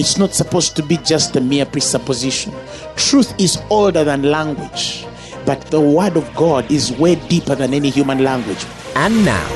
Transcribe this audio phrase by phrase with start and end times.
[0.00, 2.54] It's not supposed to be just a mere presupposition.
[2.96, 5.04] Truth is older than language,
[5.44, 8.64] but the word of God is way deeper than any human language.
[8.96, 9.46] And now,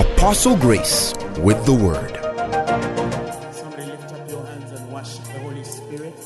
[0.00, 2.10] Apostle Grace with the word.
[3.54, 6.18] Somebody lift up your hands and worship the Holy Spirit.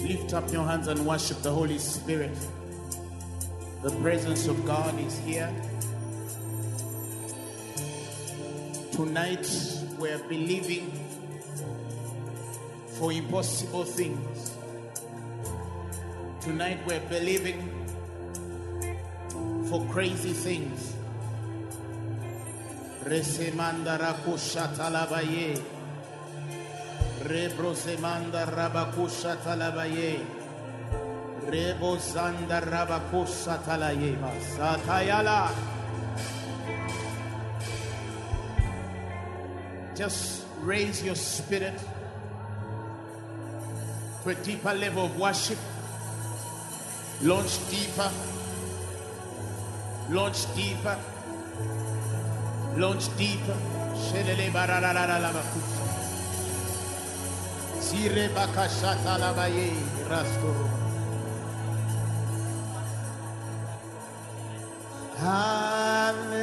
[0.00, 2.38] Lift up your hands and worship the Holy Spirit.
[3.82, 5.54] The presence of God is here.
[8.92, 9.46] Tonight
[9.98, 11.05] we're believing
[12.98, 14.56] for impossible things.
[16.40, 17.60] Tonight we're believing
[19.68, 20.94] for crazy things.
[23.04, 25.60] Resemanda rakusha talabaye.
[27.24, 30.24] Rebrosemanda rabakusha talabaye.
[31.44, 34.16] Rebozanda rabakusha talaye.
[34.16, 35.52] Masatayala.
[39.94, 41.78] Just raise your spirit
[44.26, 45.58] to a deeper level of worship.
[47.22, 48.10] Launch deeper.
[50.10, 50.98] Launch deeper.
[52.76, 53.56] Launch deeper.
[53.94, 55.84] Shelele bararararalabakusa.
[57.80, 59.68] Sire bakashata labaye
[60.10, 60.66] raskoro.
[65.22, 66.36] Hallelujah.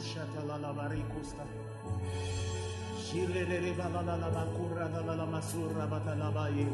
[0.00, 1.44] Risalanda rabakusha talala barikusta.
[2.98, 6.66] Shilere balala la bakura la masura batalabaye.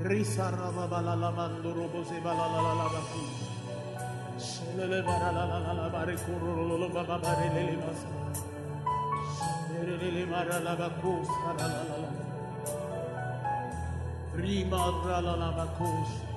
[0.00, 3.22] Risa rabala la manduro bose balala la la baku.
[4.38, 8.08] Shilele barala la la la barikuru lo baba barele masa.
[9.68, 12.10] Shilele marala bakusta la la la la.
[14.36, 16.31] Rima rala la bakusta.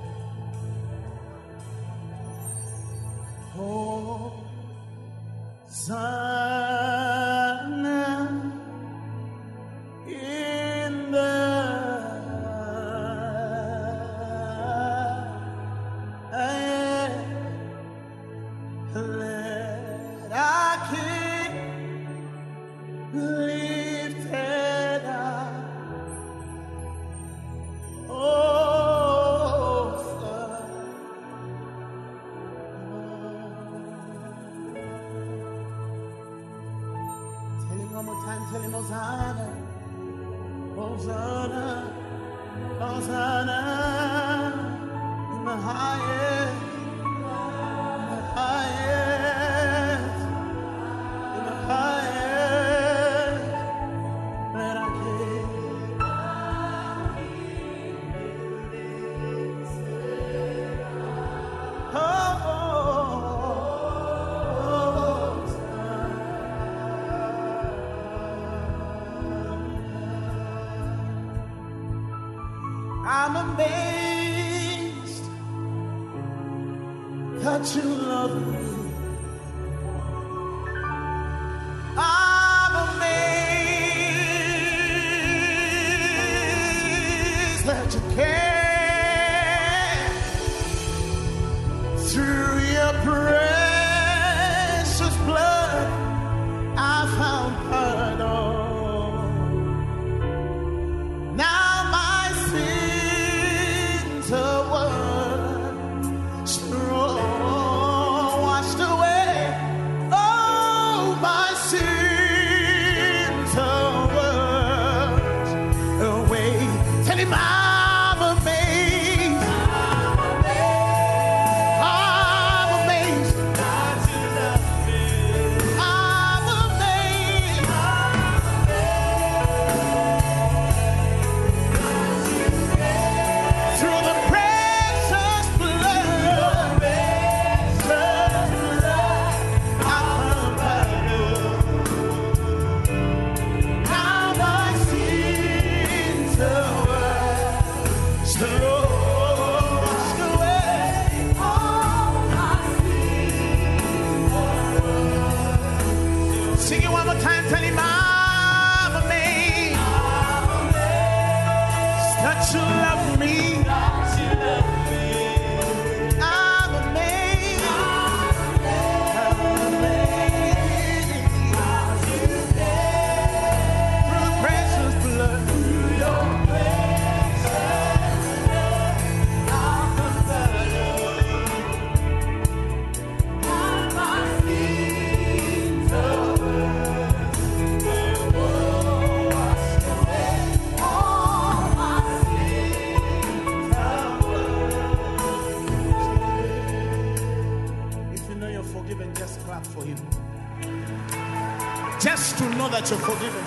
[202.66, 203.44] Know that you're forgiven.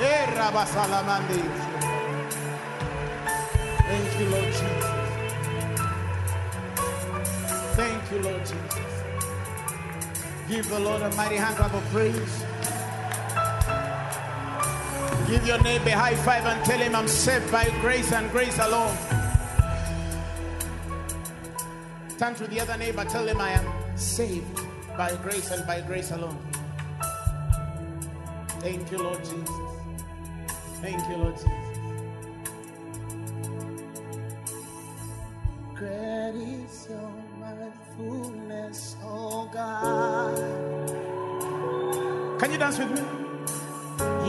[0.00, 0.26] Eh.
[3.86, 4.84] Thank you, Lord Jesus.
[7.76, 8.78] Thank you, Lord Jesus.
[10.48, 12.44] Give the Lord a mighty hand clap of praise.
[15.28, 18.58] Give your neighbor a high five and tell him I'm saved by grace and grace
[18.58, 18.96] alone.
[22.18, 24.60] Turn to the other neighbor, tell him I am saved
[24.96, 26.53] by grace and by grace alone.
[28.64, 29.50] Thank you, Lord Jesus.
[30.80, 31.50] Thank you, Lord Jesus.
[35.74, 40.38] Great is your mindfulness, oh God.
[42.40, 43.02] Can you dance with me?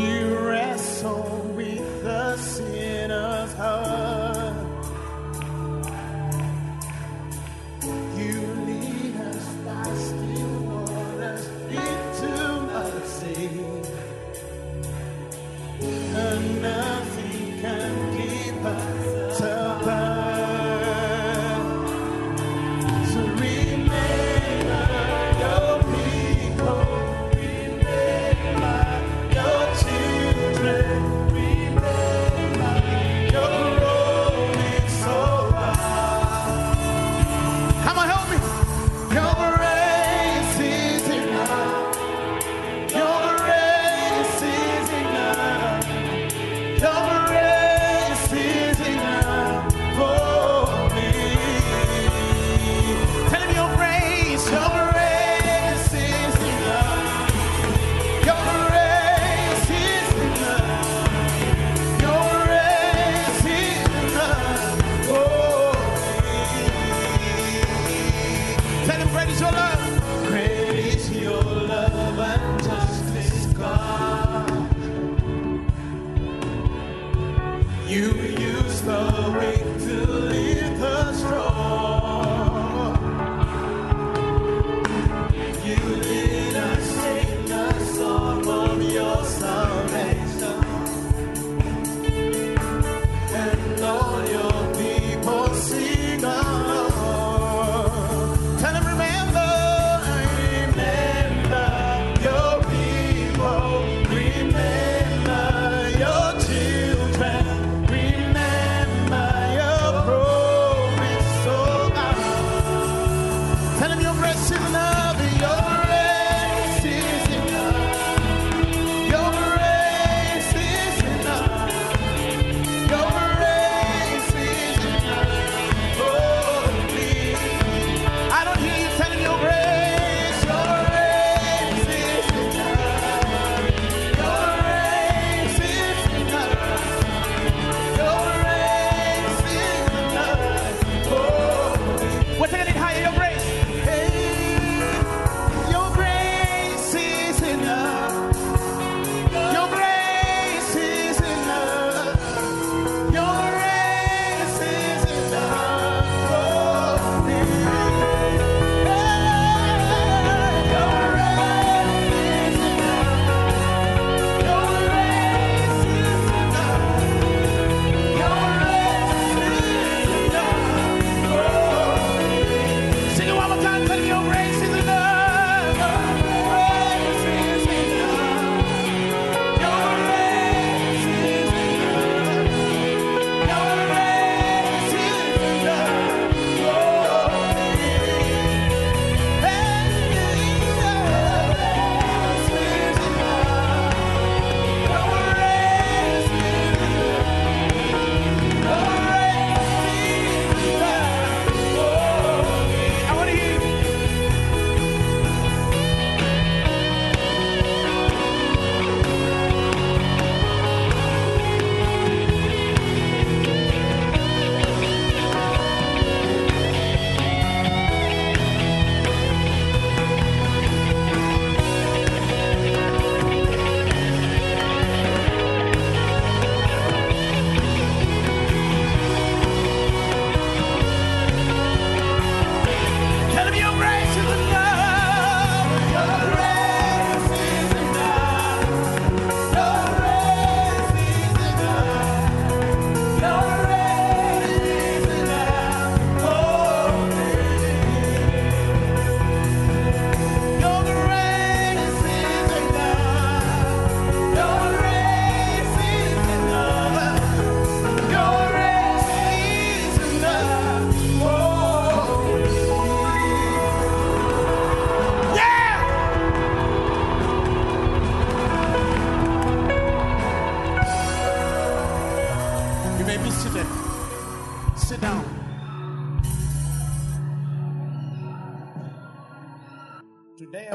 [0.03, 4.24] You wrestle with the sinner's heart.
[16.65, 18.94] Nothing can keep us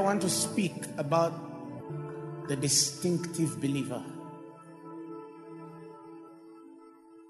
[0.00, 1.32] want to speak about
[2.48, 4.02] the distinctive believer.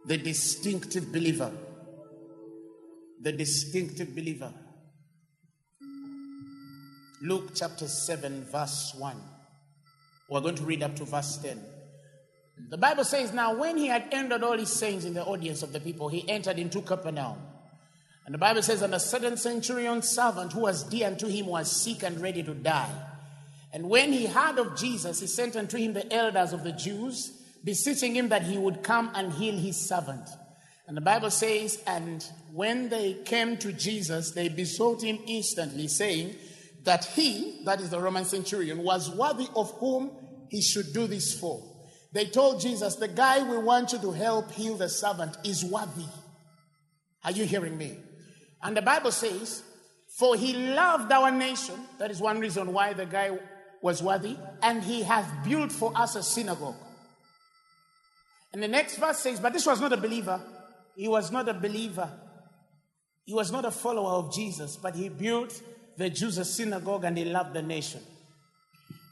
[0.07, 1.53] The distinctive believer.
[3.21, 4.53] The distinctive believer.
[7.23, 9.17] Luke chapter 7, verse 1.
[10.31, 11.61] We're going to read up to verse 10.
[12.71, 15.73] The Bible says, Now when he had ended all his sayings in the audience of
[15.73, 17.37] the people, he entered into Capernaum.
[18.31, 21.69] And the Bible says, And a certain centurion's servant who was dear unto him was
[21.69, 22.89] sick and ready to die.
[23.73, 27.33] And when he heard of Jesus, he sent unto him the elders of the Jews,
[27.65, 30.29] beseeching him that he would come and heal his servant.
[30.87, 36.37] And the Bible says, And when they came to Jesus, they besought him instantly, saying
[36.85, 40.13] that he, that is the Roman centurion, was worthy of whom
[40.49, 41.61] he should do this for.
[42.13, 46.07] They told Jesus, The guy we want you to help heal the servant is worthy.
[47.25, 47.97] Are you hearing me?
[48.63, 49.63] And the Bible says,
[50.19, 51.77] For he loved our nation.
[51.99, 53.39] That is one reason why the guy
[53.83, 54.37] was worthy.
[54.63, 56.77] And he hath built for us a synagogue.
[58.53, 60.41] And the next verse says, But this was not a believer.
[60.97, 62.11] He was not a believer.
[63.25, 65.63] He was not a follower of Jesus, but he built
[65.97, 68.01] the Jews a synagogue and he loved the nation.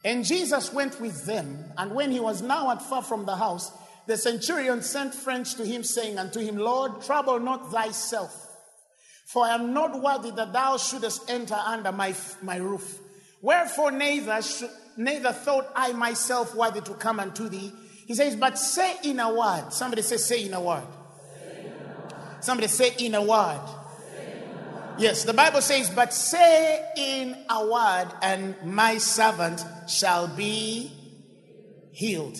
[0.04, 3.72] And Jesus went with them, and when he was now at far from the house,
[4.06, 8.47] the centurion sent friends to him, saying unto him, Lord, trouble not thyself,
[9.28, 12.98] for I am not worthy that thou shouldest enter under my, my roof.
[13.42, 17.70] Wherefore neither, should, neither thought I myself worthy to come unto thee.
[18.06, 19.70] He says, But say in a word.
[19.70, 20.86] Somebody say, Say in a word.
[22.40, 23.60] Somebody say in a word.
[24.96, 30.90] Yes, the Bible says, But say in a word, and my servant shall be
[31.92, 32.38] healed.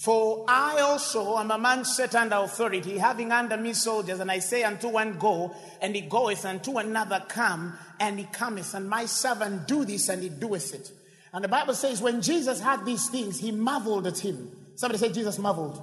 [0.00, 4.38] For I also am a man set under authority, having under me soldiers, and I
[4.38, 8.88] say unto one, Go, and he goeth, and to another, Come, and he cometh, and
[8.88, 10.90] my servant do this, and he doeth it.
[11.34, 14.50] And the Bible says, when Jesus had these things, he marveled at him.
[14.74, 15.80] Somebody say, Jesus marveled.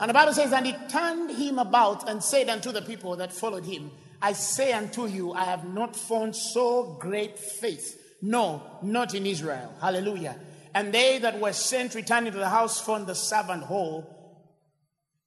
[0.00, 3.32] And the Bible says, and he turned him about and said unto the people that
[3.32, 7.96] followed him, I say unto you, I have not found so great faith.
[8.20, 9.72] No, not in Israel.
[9.80, 10.36] Hallelujah.
[10.74, 14.16] And they that were sent returning to the house found the servant whole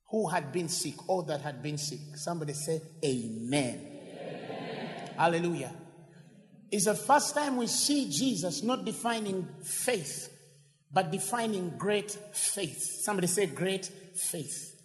[0.09, 1.99] who had been sick, or that had been sick.
[2.15, 3.81] Somebody say, Amen.
[4.15, 5.09] Amen.
[5.17, 5.73] Hallelujah.
[6.71, 10.29] It's the first time we see Jesus not defining faith,
[10.91, 12.77] but defining great faith.
[13.03, 14.75] Somebody say, Great faith.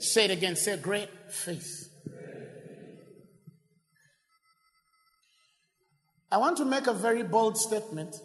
[0.00, 0.56] Say it again.
[0.56, 1.88] Say, Great faith.
[6.30, 8.16] I want to make a very bold statement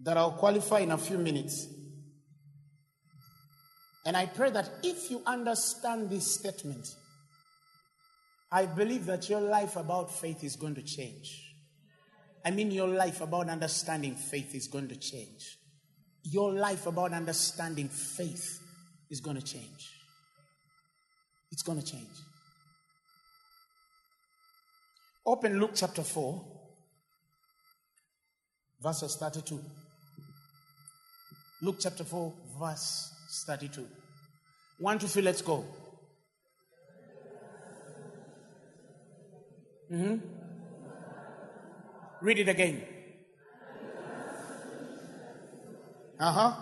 [0.00, 1.66] that I'll qualify in a few minutes.
[4.04, 6.86] And I pray that if you understand this statement,
[8.52, 11.42] I believe that your life about faith is going to change.
[12.44, 15.58] I mean, your life about understanding faith is going to change.
[16.22, 18.60] Your life about understanding faith
[19.10, 19.90] is going to change.
[21.50, 22.06] It's going to change.
[25.24, 26.44] Open Luke chapter 4,
[28.80, 29.60] verses 32.
[31.62, 33.12] Luke chapter 4, verse
[33.46, 33.86] 32.
[34.78, 35.64] One, two, three, let's go.
[39.90, 40.16] Mm-hmm.
[42.20, 42.82] Read it again.
[46.18, 46.52] Uh huh.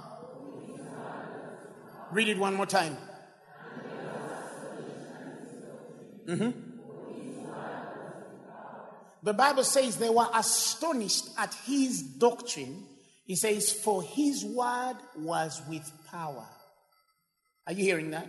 [2.12, 2.96] Read it one more time.
[6.26, 6.50] Mm-hmm.
[9.22, 12.84] The Bible says they were astonished at his doctrine.
[13.24, 16.46] He says, For his word was with power.
[17.66, 18.28] Are you hearing that?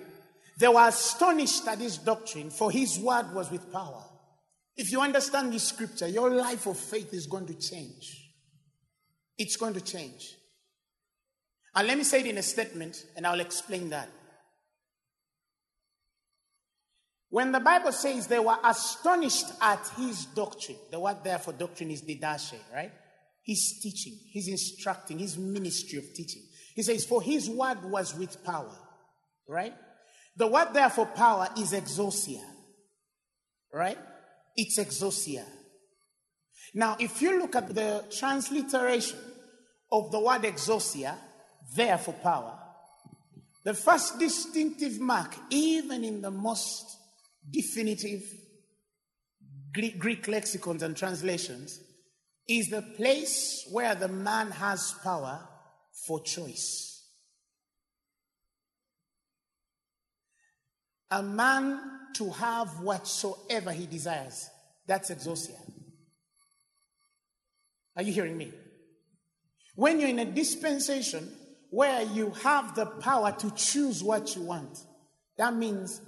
[0.57, 4.03] They were astonished at his doctrine, for his word was with power.
[4.77, 8.31] If you understand this scripture, your life of faith is going to change.
[9.37, 10.35] It's going to change.
[11.73, 14.09] And let me say it in a statement, and I'll explain that.
[17.29, 21.91] When the Bible says they were astonished at his doctrine, the word there for doctrine
[21.91, 22.93] is didache, right?
[23.45, 26.41] He's teaching, he's instructing, his ministry of teaching.
[26.73, 28.75] He says, For his word was with power,
[29.47, 29.75] right?
[30.35, 32.41] The word there for power is exousia,
[33.71, 33.99] right?
[34.55, 35.43] It's exousia.
[36.73, 39.19] Now, if you look at the transliteration
[39.91, 41.15] of the word exousia,
[41.75, 42.57] there for power,
[43.63, 46.97] the first distinctive mark, even in the most
[47.47, 48.23] definitive
[49.71, 51.79] Greek, Greek lexicons and translations,
[52.47, 55.47] is the place where the man has power
[56.05, 57.03] for choice.
[61.11, 61.79] A man
[62.15, 64.49] to have whatsoever he desires.
[64.87, 65.57] That's exousia.
[67.95, 68.51] Are you hearing me?
[69.75, 71.31] When you're in a dispensation
[71.69, 74.77] where you have the power to choose what you want,
[75.37, 76.01] that means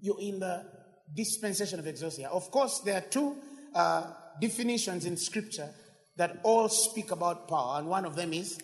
[0.00, 0.66] you're in the
[1.14, 2.26] dispensation of exousia.
[2.26, 3.36] Of course, there are two
[3.74, 5.70] uh, definitions in scripture
[6.16, 8.60] that all speak about power, and one of them is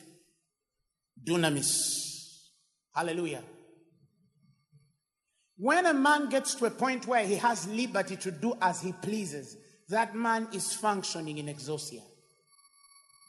[1.22, 2.38] dunamis.
[2.94, 3.42] Hallelujah.
[5.56, 8.92] When a man gets to a point where he has liberty to do as he
[8.92, 9.56] pleases,
[9.90, 12.02] that man is functioning in exousia.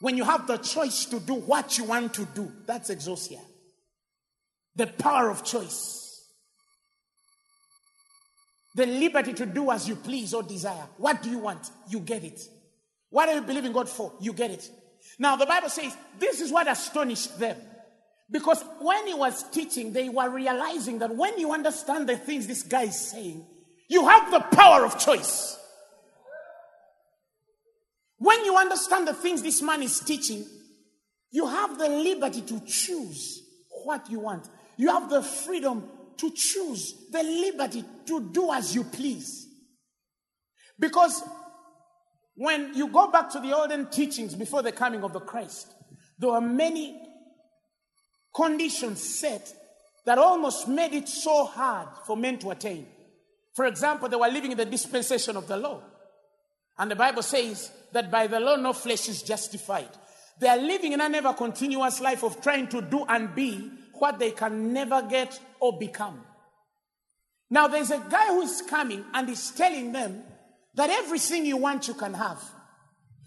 [0.00, 3.40] When you have the choice to do what you want to do, that's exousia.
[4.74, 5.98] The power of choice.
[8.74, 10.88] The liberty to do as you please or desire.
[10.96, 11.70] What do you want?
[11.90, 12.40] You get it.
[13.12, 14.12] What are you believing God for?
[14.20, 14.68] You get it.
[15.18, 17.56] Now, the Bible says this is what astonished them.
[18.30, 22.62] Because when he was teaching, they were realizing that when you understand the things this
[22.62, 23.46] guy is saying,
[23.88, 25.58] you have the power of choice.
[28.16, 30.46] When you understand the things this man is teaching,
[31.30, 33.42] you have the liberty to choose
[33.84, 34.48] what you want.
[34.78, 39.46] You have the freedom to choose, the liberty to do as you please.
[40.78, 41.22] Because
[42.34, 45.72] when you go back to the olden teachings before the coming of the Christ,
[46.18, 47.00] there were many
[48.34, 49.52] conditions set
[50.04, 52.86] that almost made it so hard for men to attain.
[53.54, 55.82] For example, they were living in the dispensation of the law.
[56.78, 59.90] And the Bible says that by the law, no flesh is justified.
[60.40, 64.18] They are living in an ever continuous life of trying to do and be what
[64.18, 66.20] they can never get or become.
[67.50, 70.24] Now, there's a guy who is coming and is telling them
[70.74, 72.42] that everything you want, you can have.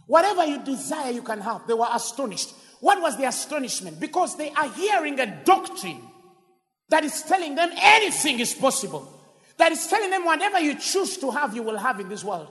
[0.07, 1.67] Whatever you desire, you can have.
[1.67, 2.53] They were astonished.
[2.79, 3.99] What was the astonishment?
[3.99, 6.01] Because they are hearing a doctrine
[6.89, 9.11] that is telling them anything is possible.
[9.57, 12.49] That is telling them whatever you choose to have, you will have in this world.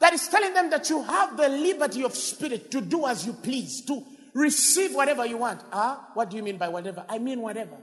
[0.00, 3.32] That is telling them that you have the liberty of spirit to do as you
[3.32, 4.02] please, to
[4.34, 5.62] receive whatever you want.
[5.72, 7.04] Ah, what do you mean by whatever?
[7.08, 7.76] I mean whatever.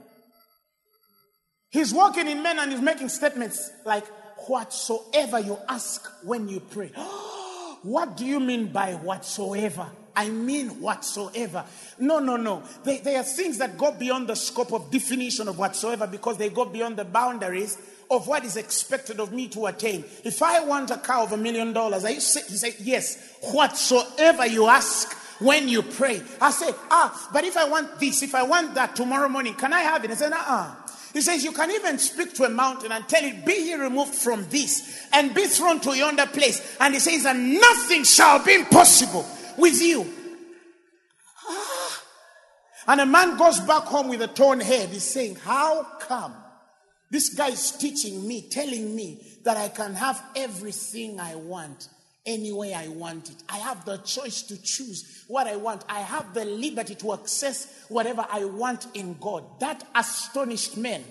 [1.70, 4.04] He's walking in men and he's making statements like,
[4.46, 6.88] whatsoever you ask when you pray.
[7.82, 9.86] what do you mean by whatsoever?
[10.16, 11.64] I mean whatsoever.
[11.98, 12.62] No, no, no.
[12.84, 16.50] They, they are things that go beyond the scope of definition of whatsoever because they
[16.50, 17.78] go beyond the boundaries
[18.10, 20.04] of what is expected of me to attain.
[20.24, 24.46] If I want a car of a million dollars, I say, he said, yes, whatsoever
[24.46, 26.22] you ask when you pray.
[26.40, 29.72] I say, ah, but if I want this, if I want that tomorrow morning, can
[29.72, 30.10] I have it?
[30.10, 30.74] I said, uh-uh.
[31.14, 34.14] He says, You can even speak to a mountain and tell it, Be ye removed
[34.14, 36.76] from this and be thrown to yonder place.
[36.80, 39.24] And he says, And nothing shall be impossible
[39.56, 40.12] with you.
[41.48, 42.02] Ah.
[42.88, 44.90] And a man goes back home with a torn head.
[44.90, 46.34] He's saying, How come
[47.10, 51.88] this guy is teaching me, telling me that I can have everything I want?
[52.26, 53.36] Any way I want it.
[53.48, 55.84] I have the choice to choose what I want.
[55.88, 59.44] I have the liberty to access whatever I want in God.
[59.60, 61.04] That astonished men.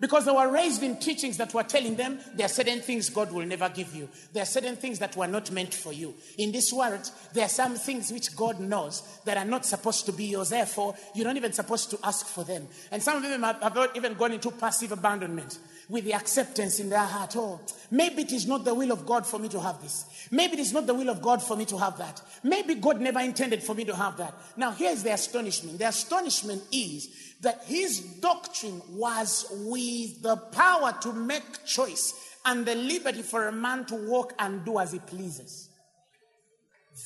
[0.00, 3.32] Because they were raised in teachings that were telling them there are certain things God
[3.32, 4.08] will never give you.
[4.32, 6.14] There are certain things that were not meant for you.
[6.36, 10.12] In this world, there are some things which God knows that are not supposed to
[10.12, 10.50] be yours.
[10.50, 12.68] Therefore, you're not even supposed to ask for them.
[12.92, 16.90] And some of them have, have even gone into passive abandonment with the acceptance in
[16.90, 17.34] their heart.
[17.36, 20.28] Oh, maybe it is not the will of God for me to have this.
[20.30, 22.20] Maybe it is not the will of God for me to have that.
[22.42, 24.34] Maybe God never intended for me to have that.
[24.56, 25.78] Now, here's the astonishment.
[25.78, 27.08] The astonishment is
[27.40, 33.52] that his doctrine was with the power to make choice and the liberty for a
[33.52, 35.70] man to walk and do as he pleases.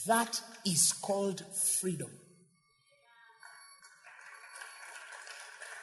[0.07, 2.11] That is called freedom.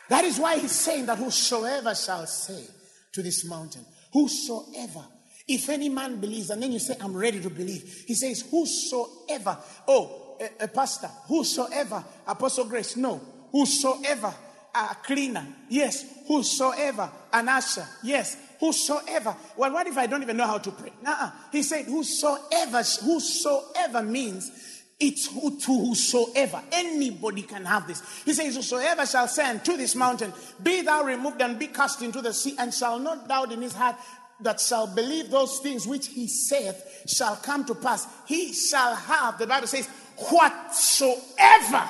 [0.10, 2.64] That is why he's saying that whosoever shall say,
[3.14, 3.86] to this mountain.
[4.14, 5.06] Whosoever,
[5.48, 8.04] if any man believes, and then you say, I'm ready to believe.
[8.08, 13.20] He says, Whosoever, oh, a, a pastor, whosoever, Apostle Grace, no,
[13.52, 14.34] whosoever,
[14.76, 19.36] a cleaner, yes, whosoever, an usher, yes, whosoever.
[19.58, 20.94] Well, what if I don't even know how to pray?
[21.02, 21.32] Nuh-uh.
[21.52, 26.62] He said, Whosoever, whosoever means it's who, to whosoever.
[26.72, 28.04] Anybody can have this.
[28.26, 32.22] He says, Whosoever shall say unto this mountain, Be thou removed and be cast into
[32.22, 33.96] the sea, and shall not doubt in his heart
[34.42, 38.08] that shall believe those things which he saith shall come to pass.
[38.26, 41.90] He shall have, the Bible says, whatsoever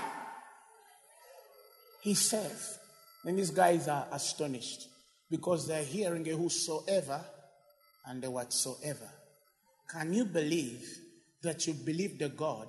[2.02, 2.78] he says.
[3.24, 4.88] Then these guys are astonished
[5.30, 7.22] because they're hearing a whosoever
[8.06, 9.10] and a whatsoever.
[9.90, 10.88] Can you believe
[11.42, 12.68] that you believe the God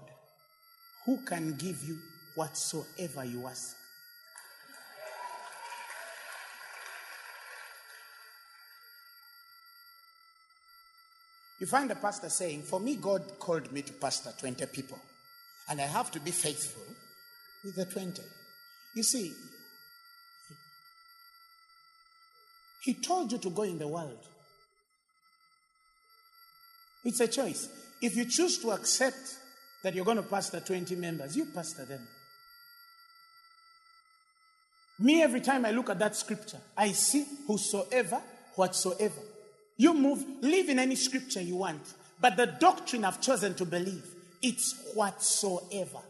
[1.11, 1.99] who can give you
[2.37, 3.75] whatsoever you ask.
[11.59, 15.01] You find the pastor saying, For me, God called me to pastor 20 people,
[15.69, 16.85] and I have to be faithful
[17.65, 18.23] with the 20.
[18.95, 19.33] You see,
[22.85, 24.29] He told you to go in the world.
[27.05, 27.69] It's a choice.
[28.01, 29.40] If you choose to accept
[29.83, 32.07] that you're going to pastor 20 members, you pastor them.
[34.99, 38.21] Me, every time I look at that scripture, I see whosoever,
[38.55, 39.21] whatsoever.
[39.79, 41.81] You move, live in any scripture you want.
[42.21, 44.05] But the doctrine I've chosen to believe,
[44.43, 46.01] it's whatsoever.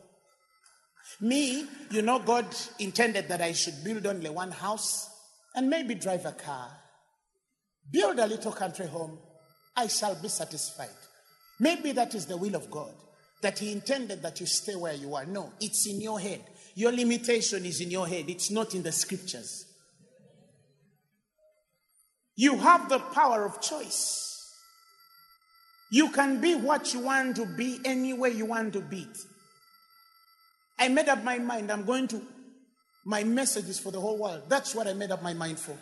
[1.21, 2.47] Me, you know, God
[2.81, 5.09] intended that I should build only one house
[5.55, 6.69] and maybe drive a car,
[7.93, 9.19] build a little country home.
[9.77, 10.89] I shall be satisfied.
[11.61, 12.93] Maybe that is the will of God,
[13.42, 15.24] that He intended that you stay where you are.
[15.24, 16.42] No, it's in your head.
[16.74, 19.66] Your limitation is in your head, it's not in the scriptures.
[22.37, 24.31] You have the power of choice.
[25.90, 29.07] You can be what you want to be anywhere you want to be.
[30.79, 31.70] I made up my mind.
[31.70, 32.22] I'm going to,
[33.05, 34.44] my message is for the whole world.
[34.48, 35.76] That's what I made up my mind for.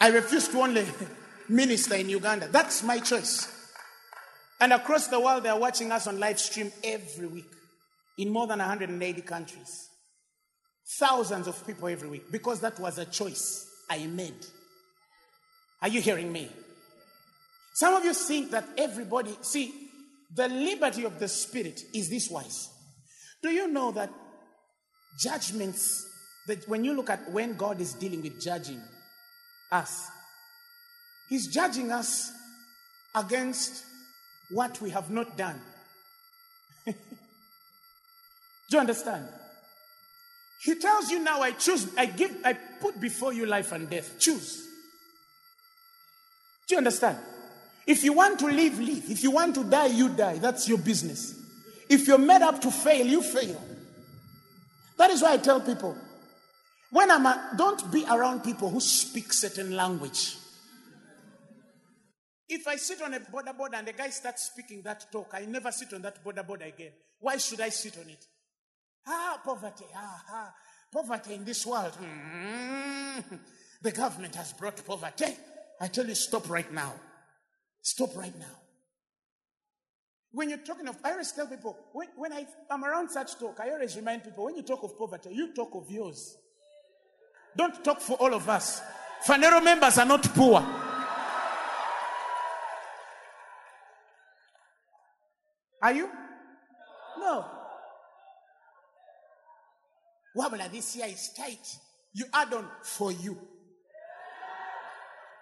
[0.00, 0.86] I refuse to only
[1.48, 2.48] minister in Uganda.
[2.48, 3.59] That's my choice.
[4.60, 7.50] And across the world, they're watching us on live stream every week
[8.18, 9.88] in more than 180 countries.
[10.98, 14.46] Thousands of people every week because that was a choice I made.
[15.80, 16.50] Are you hearing me?
[17.74, 19.72] Some of you think that everybody, see,
[20.34, 22.68] the liberty of the Spirit is this wise.
[23.42, 24.10] Do you know that
[25.18, 26.06] judgments,
[26.46, 28.82] that when you look at when God is dealing with judging
[29.72, 30.08] us,
[31.28, 32.30] He's judging us
[33.14, 33.84] against
[34.50, 35.60] what we have not done.
[36.86, 36.94] Do
[38.70, 39.26] you understand?
[40.62, 44.18] He tells you now, I choose, I give, I put before you life and death.
[44.18, 44.66] Choose.
[46.68, 47.18] Do you understand?
[47.86, 49.10] If you want to live, live.
[49.10, 50.38] If you want to die, you die.
[50.38, 51.34] That's your business.
[51.88, 53.60] If you're made up to fail, you fail.
[54.98, 55.96] That is why I tell people
[56.90, 60.36] when I'm a, don't be around people who speak certain language.
[62.52, 65.44] If I sit on a boda boda and the guy starts speaking that talk, I
[65.44, 66.90] never sit on that boda boda again.
[67.20, 68.26] Why should I sit on it?
[69.06, 69.84] Ah, poverty.
[69.94, 70.54] Ah, ah.
[70.92, 71.92] Poverty in this world.
[71.92, 73.36] Mm-hmm.
[73.82, 75.26] The government has brought poverty.
[75.80, 76.92] I tell you, stop right now.
[77.82, 78.56] Stop right now.
[80.32, 83.60] When you're talking of, I always tell people, when, when I, I'm around such talk,
[83.60, 86.36] I always remind people, when you talk of poverty, you talk of yours.
[87.56, 88.82] Don't talk for all of us.
[89.24, 90.89] Phaneroo members are not poor.
[95.82, 96.08] Are you?
[97.18, 97.44] No.
[100.36, 101.76] Wabula, this year is tight.
[102.12, 103.38] You add on for you.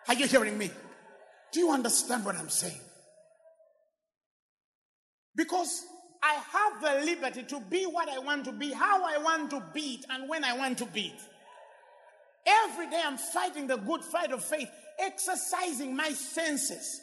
[0.06, 0.70] Are you hearing me?
[1.52, 2.80] Do you understand what I'm saying?
[5.34, 5.84] Because
[6.22, 9.62] I have the liberty to be what I want to be, how I want to
[9.72, 11.20] be it, and when I want to be it.
[12.46, 17.00] Every day I'm fighting the good fight of faith, exercising my senses.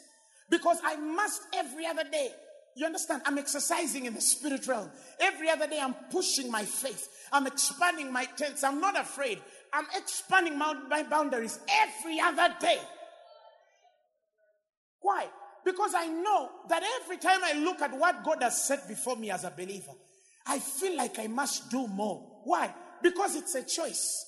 [0.50, 2.30] Because I must every other day
[2.76, 3.22] you understand?
[3.24, 4.90] I'm exercising in the spirit realm.
[5.18, 7.08] Every other day, I'm pushing my faith.
[7.32, 8.62] I'm expanding my tents.
[8.62, 9.40] I'm not afraid.
[9.72, 12.78] I'm expanding my, my boundaries every other day.
[15.00, 15.26] Why?
[15.64, 19.30] Because I know that every time I look at what God has set before me
[19.30, 19.92] as a believer,
[20.46, 22.42] I feel like I must do more.
[22.44, 22.72] Why?
[23.02, 24.24] Because it's a choice.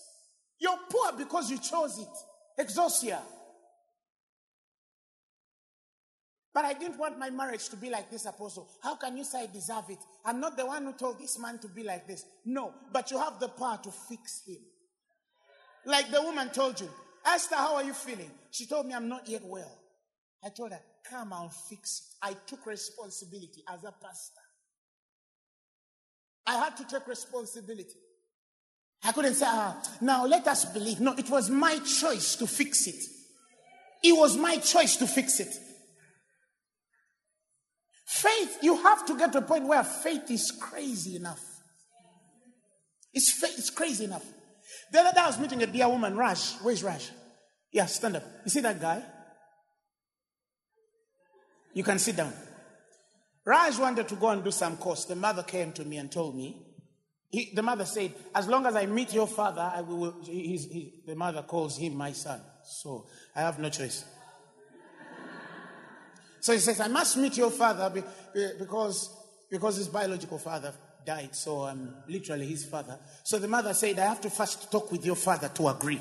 [0.59, 2.65] You're poor because you chose it.
[2.65, 3.21] Exousia.
[6.59, 8.69] But I didn't want my marriage to be like this, Apostle.
[8.83, 10.01] How can you say I deserve it?
[10.25, 12.25] I'm not the one who told this man to be like this.
[12.45, 14.57] No, but you have the power to fix him.
[15.87, 16.89] Like the woman told you,
[17.25, 18.33] Esther, how are you feeling?
[18.51, 19.71] She told me I'm not yet well.
[20.45, 22.27] I told her, come I'll fix it.
[22.27, 24.41] I took responsibility as a pastor.
[26.45, 28.01] I had to take responsibility.
[29.05, 30.99] I couldn't say, ah, now let us believe.
[30.99, 33.05] No, it was my choice to fix it.
[34.03, 35.55] It was my choice to fix it.
[38.09, 41.45] Faith, you have to get to a point where faith is crazy enough.
[43.13, 44.25] It's, faith, it's crazy enough.
[44.91, 46.55] The other day I was meeting a dear woman, Raj.
[46.63, 47.11] Where's Raj?
[47.71, 48.23] Yeah, stand up.
[48.47, 49.03] You see that guy?
[51.75, 52.33] You can sit down.
[53.45, 55.05] Raj wanted to go and do some course.
[55.05, 56.65] The mother came to me and told me.
[57.29, 60.23] He, the mother said, As long as I meet your father, I will.
[60.25, 62.41] He, he, the mother calls him my son.
[62.65, 63.07] So
[63.37, 64.07] I have no choice.
[66.41, 67.91] So he says, I must meet your father
[68.59, 69.11] because,
[69.51, 70.73] because his biological father
[71.05, 71.35] died.
[71.35, 72.99] So I'm literally his father.
[73.25, 76.01] So the mother said, I have to first talk with your father to agree.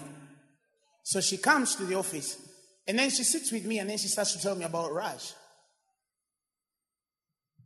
[1.03, 2.37] So she comes to the office
[2.87, 5.33] and then she sits with me and then she starts to tell me about Raj.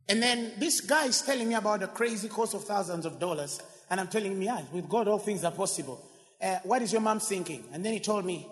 [0.08, 3.62] And then this guy is telling me about a crazy cost of thousands of dollars.
[3.90, 6.04] And I'm telling him, yeah, with God, all things are possible.
[6.42, 7.64] Uh, what is your mom thinking?
[7.72, 8.48] And then he told me,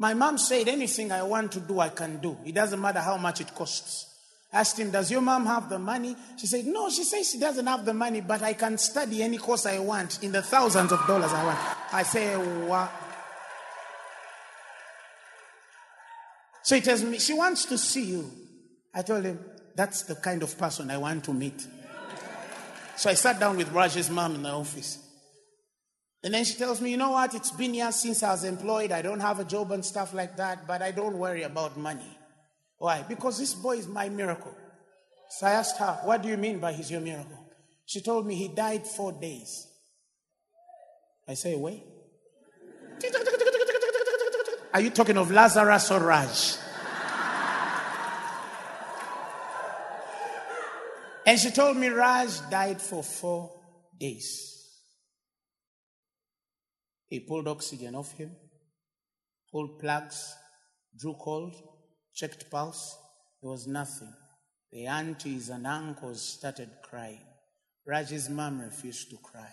[0.00, 2.34] my mom said, anything I want to do, I can do.
[2.46, 4.06] It doesn't matter how much it costs.
[4.50, 6.16] Asked him, does your mom have the money?
[6.38, 9.36] She said, no, she says she doesn't have the money, but I can study any
[9.36, 11.58] course I want in the thousands of dollars I want.
[11.92, 12.34] I say,
[12.66, 12.90] what?
[16.62, 18.30] So he tells me, she wants to see you.
[18.94, 19.38] I told him,
[19.76, 21.66] that's the kind of person I want to meet.
[22.96, 25.09] So I sat down with Raj's mom in the office.
[26.22, 27.34] And then she tells me, you know what?
[27.34, 28.92] It's been years since I was employed.
[28.92, 32.18] I don't have a job and stuff like that, but I don't worry about money.
[32.76, 33.02] Why?
[33.02, 34.54] Because this boy is my miracle.
[35.30, 37.38] So I asked her, what do you mean by he's your miracle?
[37.86, 39.66] She told me he died four days.
[41.26, 41.84] I say, wait.
[44.74, 46.56] Are you talking of Lazarus or Raj?
[51.26, 53.52] And she told me Raj died for four
[53.98, 54.59] days.
[57.10, 58.30] He pulled oxygen off him,
[59.50, 60.32] pulled plugs,
[60.96, 61.56] drew cold,
[62.14, 62.96] checked pulse.
[63.42, 64.12] There was nothing.
[64.70, 67.24] The aunties and uncles started crying.
[67.84, 69.52] Raj's mom refused to cry.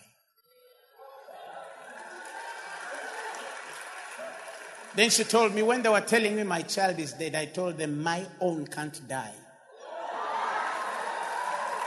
[4.94, 7.76] Then she told me when they were telling me my child is dead, I told
[7.76, 9.34] them my own can't die.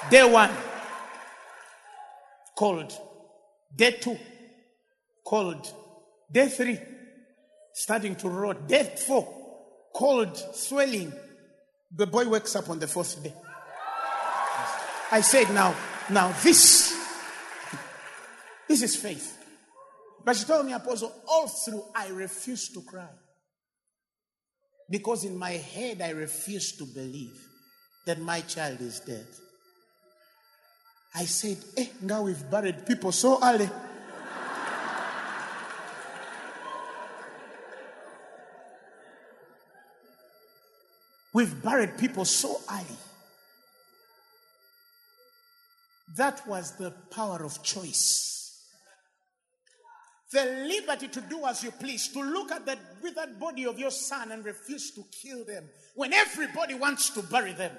[0.10, 0.52] Day one,
[2.58, 2.92] cold.
[3.74, 4.18] Day two,
[5.26, 5.72] cold.
[6.32, 6.80] Day three,
[7.74, 8.68] starting to rot.
[8.68, 9.28] Day four,
[9.94, 11.14] cold, swelling.
[11.94, 13.34] The boy wakes up on the fourth day.
[15.12, 15.76] I said, now,
[16.10, 16.98] now this,
[18.68, 19.38] this is faith.
[20.24, 23.10] But she told me, Apostle, all through I refused to cry.
[24.90, 27.36] Because in my head I refused to believe
[28.06, 29.26] that my child is dead.
[31.14, 33.70] I said, eh, now we've buried people so early.
[41.34, 42.98] We've buried people so early.
[46.18, 48.32] That was the power of choice.
[50.32, 53.92] The liberty to do as you please, to look at the withered body of your
[53.92, 55.66] son and refuse to kill them
[55.96, 57.72] when everybody wants to bury them.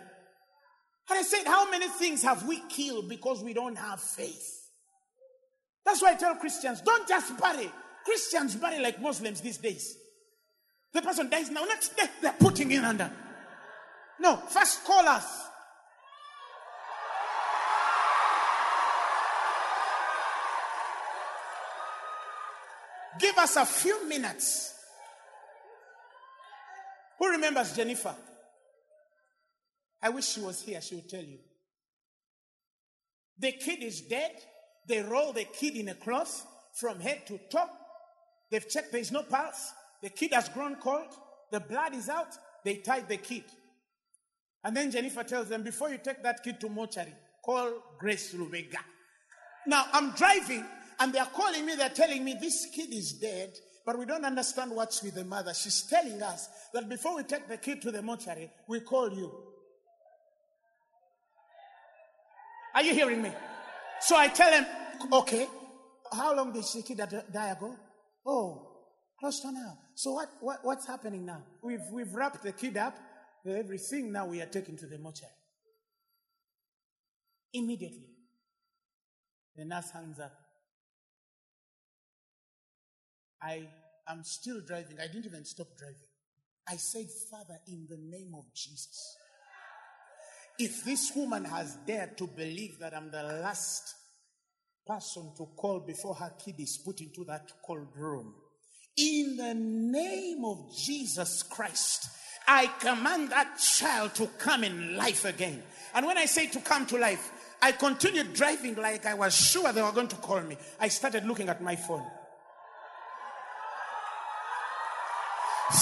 [1.08, 4.60] And I said, How many things have we killed because we don't have faith?
[5.84, 7.70] That's why I tell Christians don't just bury.
[8.04, 9.96] Christians bury like Muslims these days.
[10.92, 13.10] The person dies now, next day they're putting in under.
[14.22, 15.48] No, first call us.
[23.18, 24.74] Give us a few minutes.
[27.18, 28.14] Who remembers Jennifer?
[30.00, 31.38] I wish she was here, she would tell you.
[33.40, 34.36] The kid is dead.
[34.86, 37.68] They roll the kid in a cloth from head to toe.
[38.52, 39.72] They've checked there is no pulse.
[40.00, 41.12] The kid has grown cold.
[41.50, 42.36] The blood is out.
[42.64, 43.44] They tied the kid.
[44.64, 48.78] And then Jennifer tells them, before you take that kid to mortuary, call Grace Lubega.
[49.66, 50.64] Now I'm driving
[51.00, 53.50] and they're calling me, they're telling me this kid is dead,
[53.84, 55.52] but we don't understand what's with the mother.
[55.52, 59.32] She's telling us that before we take the kid to the mortuary, we call you.
[62.74, 63.30] Are you hearing me?
[64.00, 64.66] So I tell him,
[65.12, 65.46] okay,
[66.12, 67.74] how long did the kid uh, die ago?
[68.24, 68.68] Oh,
[69.18, 69.78] close to now.
[69.94, 71.42] So what, what, what's happening now?
[71.62, 72.96] We've, we've wrapped the kid up,
[73.44, 75.32] everything now we are taking to the mortuary.
[77.52, 78.08] Immediately,
[79.56, 80.32] the nurse hands up.
[83.42, 83.68] I
[84.08, 84.98] am still driving.
[85.00, 85.96] I didn't even stop driving.
[86.68, 89.16] I said, Father, in the name of Jesus,
[90.58, 93.94] if this woman has dared to believe that I'm the last
[94.86, 98.34] person to call before her kid is put into that cold room,
[98.96, 102.08] in the name of Jesus Christ,
[102.54, 105.62] I command that child to come in life again.
[105.94, 107.32] And when I say to come to life,
[107.62, 110.58] I continued driving like I was sure they were going to call me.
[110.78, 112.04] I started looking at my phone.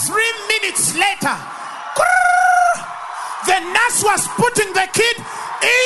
[0.07, 1.37] Three minutes later,
[3.47, 5.17] the nurse was putting the kid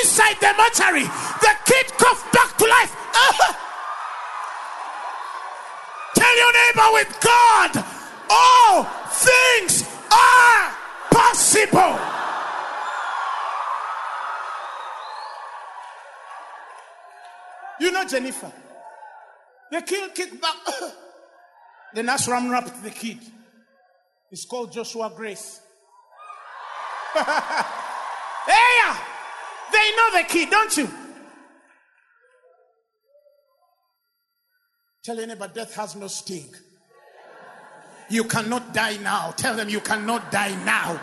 [0.03, 1.09] inside the mortuary.
[1.41, 2.93] The kid coughed back to life.
[2.93, 3.53] Uh-huh.
[6.14, 7.85] Tell your neighbor with God,
[8.28, 10.74] all things are
[11.15, 11.99] possible.
[17.81, 18.53] You know Jennifer.
[19.71, 20.57] The kid kicked back.
[21.95, 23.19] the nurse ran up the kid.
[24.31, 25.61] It's called Joshua Grace.
[27.15, 28.75] hey!
[29.73, 30.89] They know the kid, don't you?
[35.05, 36.55] Tell neighbor, death has no sting.
[38.09, 39.33] You cannot die now.
[39.37, 41.01] Tell them you cannot die now.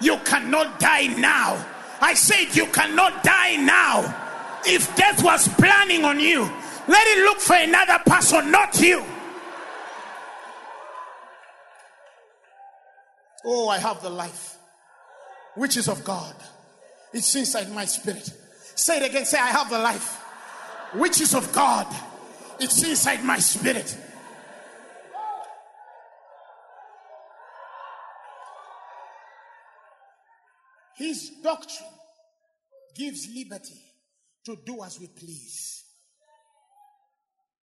[0.00, 1.64] You cannot die now.
[2.00, 4.14] I said you cannot die now.
[4.64, 6.42] If death was planning on you,
[6.88, 9.04] let it look for another person, not you.
[13.44, 14.56] Oh, I have the life
[15.54, 16.34] which is of God.
[17.12, 18.32] It's inside my spirit.
[18.74, 19.24] Say it again.
[19.24, 20.20] Say, I have the life
[20.94, 21.86] which is of God.
[22.58, 23.96] It's inside my spirit.
[30.96, 31.90] His doctrine
[32.96, 33.80] gives liberty
[34.46, 35.84] to do as we please.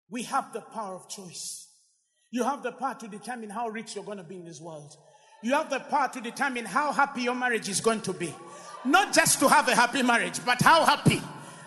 [0.08, 1.68] We have the power of choice.
[2.30, 4.94] You have the power to determine how rich you're going to be in this world.
[5.42, 8.34] You have the power to determine how happy your marriage is going to be.
[8.84, 11.20] Not just to have a happy marriage, but how happy.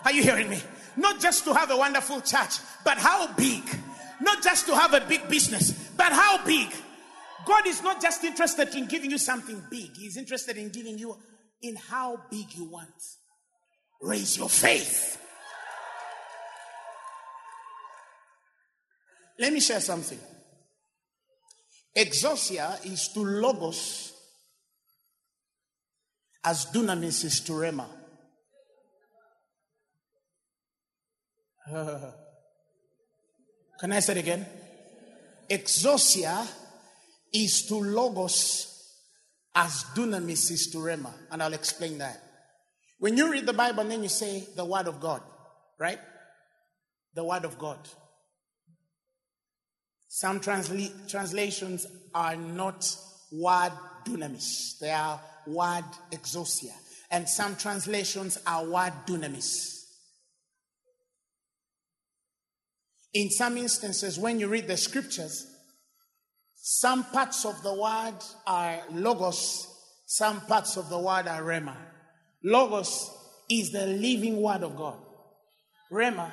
[0.05, 0.61] Are you hearing me?
[0.95, 3.63] Not just to have a wonderful church, but how big.
[4.21, 6.69] Not just to have a big business, but how big.
[7.45, 11.17] God is not just interested in giving you something big, He's interested in giving you
[11.61, 12.89] in how big you want.
[14.01, 15.17] Raise your faith.
[19.39, 20.19] Let me share something.
[21.95, 24.13] Exousia is to logos
[26.43, 27.85] as dunamis is to rhema.
[33.79, 34.45] can I say it again?
[35.49, 36.47] Exousia
[37.33, 38.78] is to logos
[39.55, 42.21] as dunamis is to rhema, and I'll explain that.
[42.99, 45.21] When you read the Bible and then you say the Word of God,
[45.79, 45.99] right?
[47.15, 47.79] The Word of God.
[50.07, 52.95] Some transla- translations are not
[53.31, 53.71] word
[54.05, 56.73] dunamis, they are word exousia.
[57.11, 59.79] And some translations are word dunamis.
[63.13, 65.48] In some instances, when you read the scriptures,
[66.61, 69.67] some parts of the word are logos,
[70.05, 71.75] some parts of the word are rhema.
[72.43, 73.09] Logos
[73.49, 74.97] is the living word of God.
[75.91, 76.31] Rhema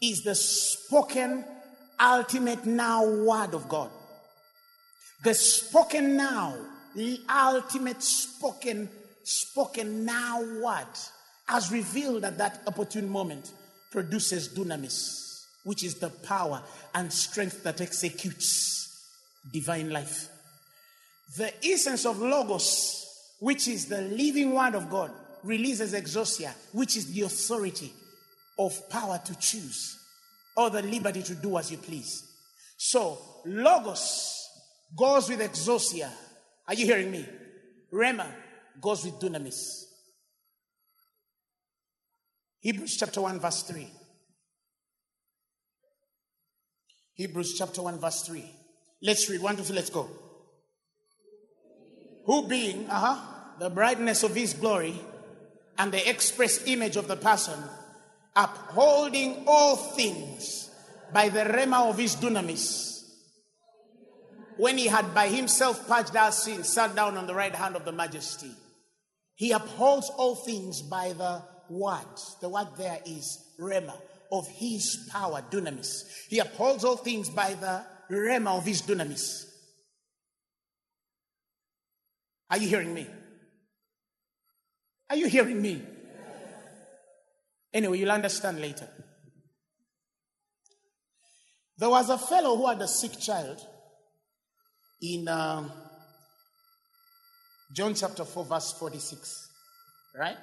[0.00, 1.44] is the spoken,
[2.00, 3.90] ultimate now word of God.
[5.22, 6.56] The spoken now,
[6.96, 8.88] the ultimate spoken,
[9.22, 10.86] spoken now word,
[11.48, 13.52] as revealed at that opportune moment,
[13.90, 16.62] produces dunamis, which is the power
[16.94, 18.81] and strength that executes
[19.50, 20.28] divine life.
[21.36, 23.06] The essence of Logos,
[23.40, 25.10] which is the living word of God,
[25.42, 27.92] releases exousia, which is the authority
[28.58, 29.98] of power to choose
[30.56, 32.24] or the liberty to do as you please.
[32.76, 34.48] So, Logos
[34.96, 36.10] goes with exousia.
[36.68, 37.26] Are you hearing me?
[37.92, 38.26] Rhema
[38.80, 39.84] goes with dunamis.
[42.60, 43.88] Hebrews chapter 1, verse 3.
[47.14, 48.61] Hebrews chapter 1, verse 3.
[49.02, 49.42] Let's read.
[49.42, 50.08] One, two, three, let's go.
[52.24, 53.20] Who being, uh huh,
[53.58, 54.94] the brightness of his glory
[55.76, 57.58] and the express image of the person,
[58.36, 60.70] upholding all things
[61.12, 62.90] by the rhema of his dunamis.
[64.56, 67.84] When he had by himself purged our sins, sat down on the right hand of
[67.84, 68.52] the majesty.
[69.34, 72.06] He upholds all things by the word.
[72.40, 73.94] The word there is rema
[74.30, 76.04] of his power, dunamis.
[76.28, 77.84] He upholds all things by the
[78.16, 79.46] rhema of his dunamis.
[82.50, 83.06] Are you hearing me?
[85.08, 85.82] Are you hearing me?
[87.72, 88.88] Anyway, you'll understand later.
[91.78, 93.58] There was a fellow who had a sick child
[95.00, 95.68] in uh,
[97.74, 99.50] John chapter 4, verse 46.
[100.18, 100.36] Right?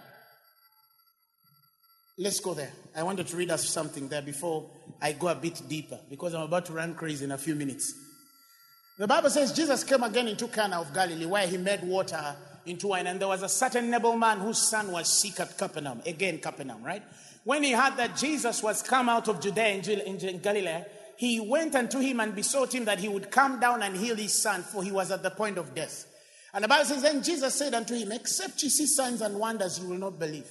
[2.17, 2.72] Let's go there.
[2.95, 4.70] I wanted to read us something there before
[5.02, 7.93] I go a bit deeper because I'm about to run crazy in a few minutes.
[8.97, 12.36] The Bible says Jesus came again into Cana of Galilee where he made water
[12.66, 13.08] into wine.
[13.08, 16.02] And there was a certain nobleman whose son was sick at Capernaum.
[16.06, 17.04] Again, Capernaum, right?
[17.43, 20.84] When he heard that Jesus was come out of Judea in Galilee,
[21.18, 24.41] he went unto him and besought him that he would come down and heal his
[24.41, 26.06] son, for he was at the point of death.
[26.54, 29.80] And the Bible says, Then Jesus said unto him, Except ye see signs and wonders,
[29.80, 30.47] you will not believe.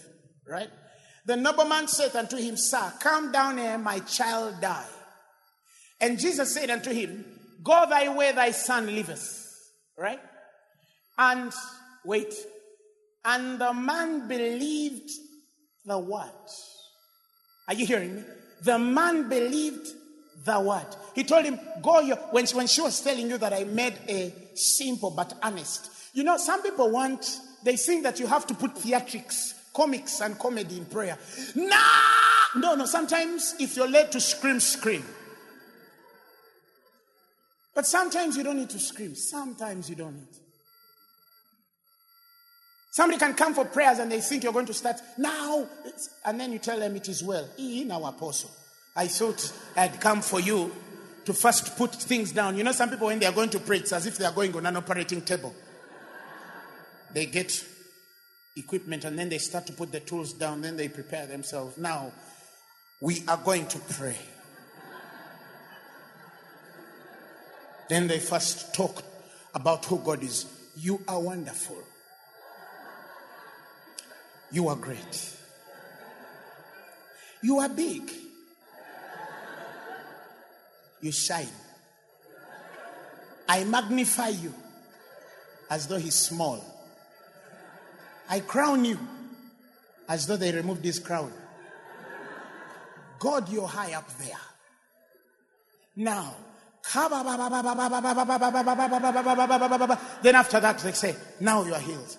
[0.47, 0.69] Right?
[1.29, 4.87] The nobleman said unto him, Sir, come down here, my child die.
[6.01, 7.23] And Jesus said unto him,
[7.63, 9.45] Go thy way, thy son liveth.
[9.99, 10.21] Right?
[11.19, 11.53] And
[12.03, 12.33] wait.
[13.27, 15.11] And the man believed
[15.85, 16.49] the word.
[17.69, 18.23] Are you hearing me?
[18.63, 19.87] The man believed
[20.47, 20.87] the word.
[21.15, 24.33] He told him, Go your when, when she was telling you that I made a
[24.55, 25.91] simple but honest.
[26.15, 30.37] You know, some people want, they think that you have to put theatrics comics and
[30.37, 31.17] comedy in prayer.
[31.55, 31.77] Nah!
[32.57, 32.85] No, no.
[32.85, 35.05] Sometimes if you're led to scream, scream.
[37.77, 39.15] But sometimes you don't need to scream.
[39.15, 40.37] Sometimes you don't need.
[42.91, 45.69] Somebody can come for prayers and they think you're going to start now,
[46.25, 47.49] and then you tell them it is well.
[47.57, 48.51] In our apostle,
[48.97, 50.73] I thought I'd come for you
[51.25, 52.57] to first put things down.
[52.57, 54.33] You know, some people when they are going to pray, it's as if they are
[54.33, 55.55] going on an operating table.
[57.15, 57.65] They get
[58.59, 61.79] equipment and then they start to put the tools down, then they prepare themselves.
[61.79, 62.13] Now,
[63.01, 64.17] we are going to pray.
[67.89, 69.03] then they first talk
[69.55, 70.47] about who God is.
[70.77, 71.83] You are wonderful.
[74.53, 75.37] You are great.
[77.43, 78.11] You are big.
[81.01, 81.49] You shine.
[83.49, 84.53] I magnify you
[85.71, 86.63] as though he's small.
[88.29, 88.99] I crown you
[90.09, 91.33] as though they removed this crown.
[93.19, 94.37] God, you're high up there.
[95.97, 96.37] Now,
[100.23, 102.17] then after that, they say, Now you are healed.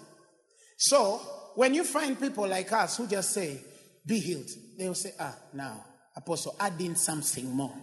[0.78, 1.22] So,
[1.56, 3.62] when you find people like us who just say,
[4.06, 5.86] Be healed, they will say, Ah, now,
[6.16, 7.74] Apostle, add in something more.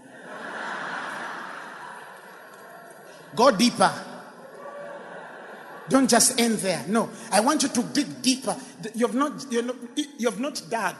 [3.34, 3.92] Go deeper.
[5.88, 6.84] Don't just end there.
[6.88, 8.56] No, I want you to dig deeper.
[8.94, 9.76] You've not, you're not,
[10.18, 10.96] you've not dug.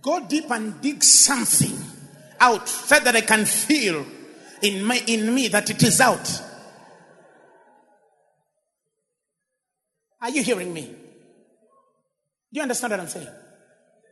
[0.00, 1.76] Go deep and dig something
[2.40, 4.04] out so that I can feel
[4.62, 6.42] in, my, in me that it is out.
[10.20, 10.86] Are you hearing me?
[10.86, 13.28] Do you understand what I'm saying?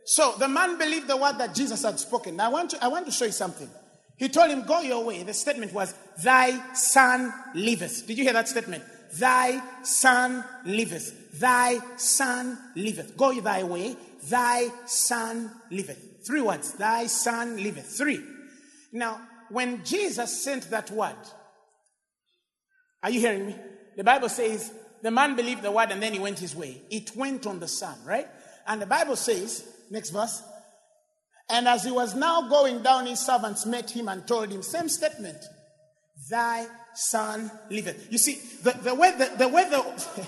[0.05, 2.35] So the man believed the word that Jesus had spoken.
[2.35, 3.69] Now I want to, I want to show you something.
[4.23, 5.21] He told him, Go your way.
[5.23, 5.93] The statement was,
[6.23, 8.07] Thy son liveth.
[8.07, 8.81] Did you hear that statement?
[9.11, 11.41] Thy son liveth.
[11.41, 13.17] Thy son liveth.
[13.17, 13.97] Go thy way.
[14.29, 16.25] Thy son liveth.
[16.25, 16.71] Three words.
[16.71, 17.85] Thy son liveth.
[17.97, 18.23] Three.
[18.93, 19.19] Now,
[19.49, 21.17] when Jesus sent that word,
[23.03, 23.55] are you hearing me?
[23.97, 24.71] The Bible says
[25.01, 26.81] the man believed the word and then he went his way.
[26.89, 28.29] It went on the son, right?
[28.65, 30.41] And the Bible says, next verse,
[31.49, 34.89] and as he was now going down, his servants met him and told him, same
[34.89, 35.37] statement,
[36.29, 36.65] thy
[36.95, 38.11] son liveth.
[38.11, 40.27] You see, the, the way the, the way the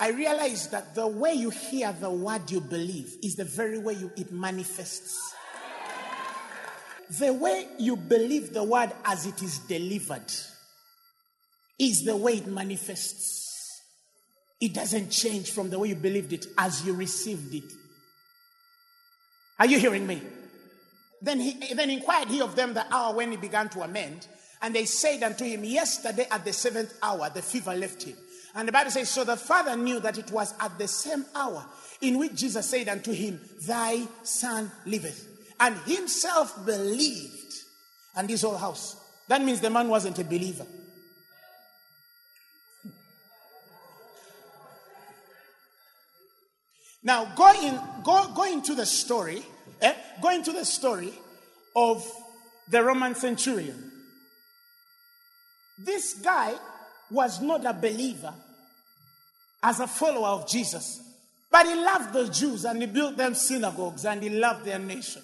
[0.00, 3.94] I realize that the way you hear the word you believe is the very way
[3.94, 5.32] you, it manifests.
[7.20, 10.32] The way you believe the word as it is delivered
[11.78, 13.41] is the way it manifests.
[14.62, 17.64] It doesn't change from the way you believed it as you received it.
[19.58, 20.22] Are you hearing me?
[21.20, 24.28] Then he then inquired he of them the hour when he began to amend,
[24.62, 28.16] and they said unto him, Yesterday at the seventh hour the fever left him.
[28.54, 31.66] And the Bible says, So the father knew that it was at the same hour
[32.00, 35.26] in which Jesus said unto him, Thy son liveth.
[35.58, 37.52] And himself believed,
[38.14, 38.94] and his whole house.
[39.26, 40.66] That means the man wasn't a believer.
[47.02, 49.42] Now, go, in, go, go into the story,
[49.80, 49.94] eh?
[50.22, 51.12] go into the story
[51.74, 52.06] of
[52.68, 53.90] the Roman centurion.
[55.78, 56.54] This guy
[57.10, 58.32] was not a believer
[59.62, 61.00] as a follower of Jesus,
[61.50, 65.22] but he loved the Jews and he built them synagogues and he loved their nation.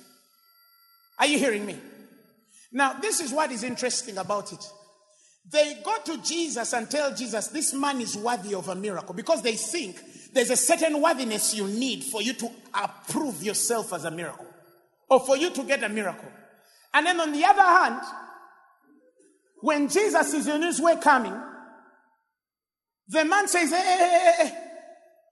[1.18, 1.76] Are you hearing me?
[2.72, 4.64] Now, this is what is interesting about it.
[5.50, 9.42] They go to Jesus and tell Jesus, this man is worthy of a miracle because
[9.42, 9.98] they think
[10.32, 14.46] there's a certain worthiness you need for you to approve yourself as a miracle
[15.08, 16.28] or for you to get a miracle.
[16.94, 18.00] And then on the other hand,
[19.60, 21.34] when Jesus is in his way coming,
[23.08, 24.68] the man says, hey, hey, hey,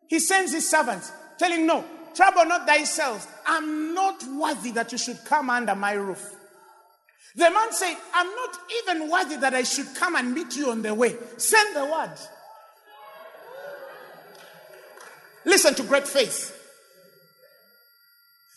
[0.08, 1.84] he sends his servants, telling, No,
[2.14, 3.26] trouble not thyself.
[3.46, 6.34] I'm not worthy that you should come under my roof.
[7.34, 10.82] The man said, I'm not even worthy that I should come and meet you on
[10.82, 11.16] the way.
[11.36, 12.12] Send the word.
[15.46, 16.52] Listen to great faith.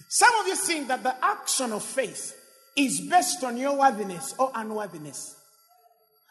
[0.09, 2.35] Some of you think that the action of faith
[2.75, 5.35] is based on your worthiness or unworthiness.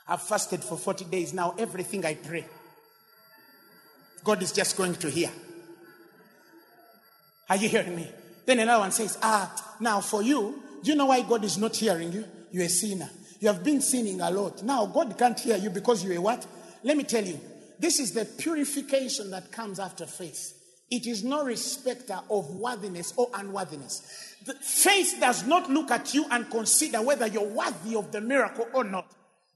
[0.08, 1.54] I've fasted for 40 days now.
[1.56, 2.44] Everything I pray,
[4.24, 5.30] God is just going to hear.
[7.48, 8.08] Are you hearing me?
[8.44, 11.76] Then another one says, Ah, now for you, do you know why God is not
[11.76, 12.24] hearing you?
[12.50, 13.08] You're a sinner.
[13.38, 14.64] You have been sinning a lot.
[14.64, 16.44] Now God can't hear you because you're what?
[16.82, 17.38] Let me tell you,
[17.78, 20.54] this is the purification that comes after faith.
[20.90, 24.36] It is no respecter of worthiness or unworthiness.
[24.46, 28.66] The faith does not look at you and consider whether you're worthy of the miracle
[28.72, 29.06] or not.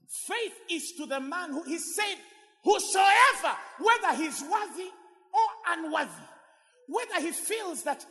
[0.07, 2.17] Faith is to the man who he said,
[2.63, 4.89] Whosoever, whether he's worthy
[5.33, 6.11] or unworthy,
[6.87, 8.05] whether he feels that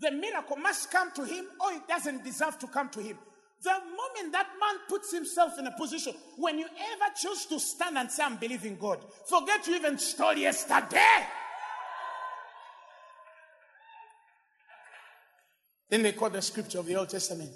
[0.00, 3.18] the miracle must come to him or it doesn't deserve to come to him.
[3.64, 7.96] The moment that man puts himself in a position, when you ever choose to stand
[7.96, 11.26] and say, I'm believing God, forget you even stole yesterday.
[15.88, 17.50] Then they quote the scripture of the Old Testament.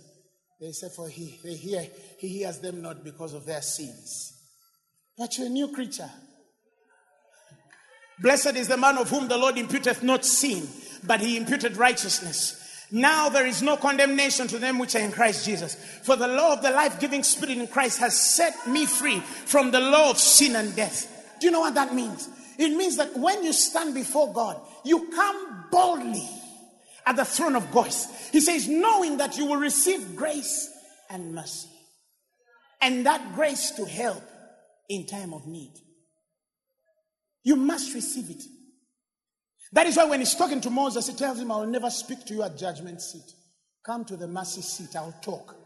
[0.59, 1.87] They say, For he, they hear,
[2.19, 4.33] he hears them not because of their sins.
[5.19, 6.11] But you're a new creature.
[8.21, 10.67] Blessed is the man of whom the Lord imputeth not sin,
[11.05, 12.68] but he imputed righteousness.
[12.91, 15.75] Now there is no condemnation to them which are in Christ Jesus.
[16.03, 19.71] For the law of the life giving spirit in Christ has set me free from
[19.71, 21.37] the law of sin and death.
[21.41, 22.29] Do you know what that means?
[22.59, 26.29] It means that when you stand before God, you come boldly
[27.07, 27.95] at the throne of God.
[28.33, 30.69] He says, knowing that you will receive grace
[31.11, 31.69] and mercy,
[32.81, 34.23] and that grace to help
[34.89, 35.73] in time of need.
[37.45, 38.43] You must receive it.
[39.73, 42.25] That is why when he's talking to Moses, he tells him, I will never speak
[42.27, 43.35] to you at judgment seat.
[43.85, 45.57] Come to the mercy seat, I'll talk.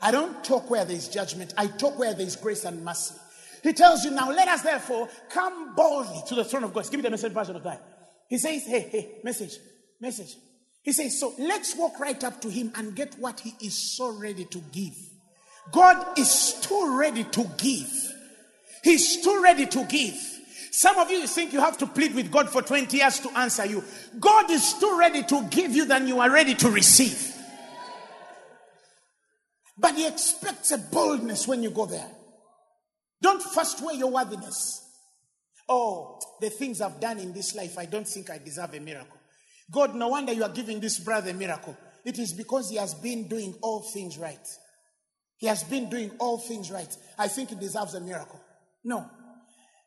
[0.00, 3.14] I don't talk where there is judgment, I talk where there is grace and mercy.
[3.62, 6.84] He tells you, now let us therefore come boldly to the throne of God.
[6.90, 7.82] Give me the message version of that.
[8.28, 9.56] He says, hey, hey, message,
[10.00, 10.36] message.
[10.82, 14.16] He says, so let's walk right up to him and get what he is so
[14.16, 14.94] ready to give.
[15.72, 17.90] God is too ready to give.
[18.84, 20.14] He's too ready to give.
[20.76, 23.64] Some of you think you have to plead with God for 20 years to answer
[23.64, 23.82] you.
[24.20, 27.34] God is too ready to give you than you are ready to receive.
[29.78, 32.10] But He expects a boldness when you go there.
[33.22, 34.86] Don't first weigh your worthiness.
[35.66, 39.16] Oh, the things I've done in this life, I don't think I deserve a miracle.
[39.72, 41.74] God, no wonder you are giving this brother a miracle.
[42.04, 44.46] It is because he has been doing all things right.
[45.38, 46.94] He has been doing all things right.
[47.18, 48.42] I think he deserves a miracle.
[48.84, 49.08] No.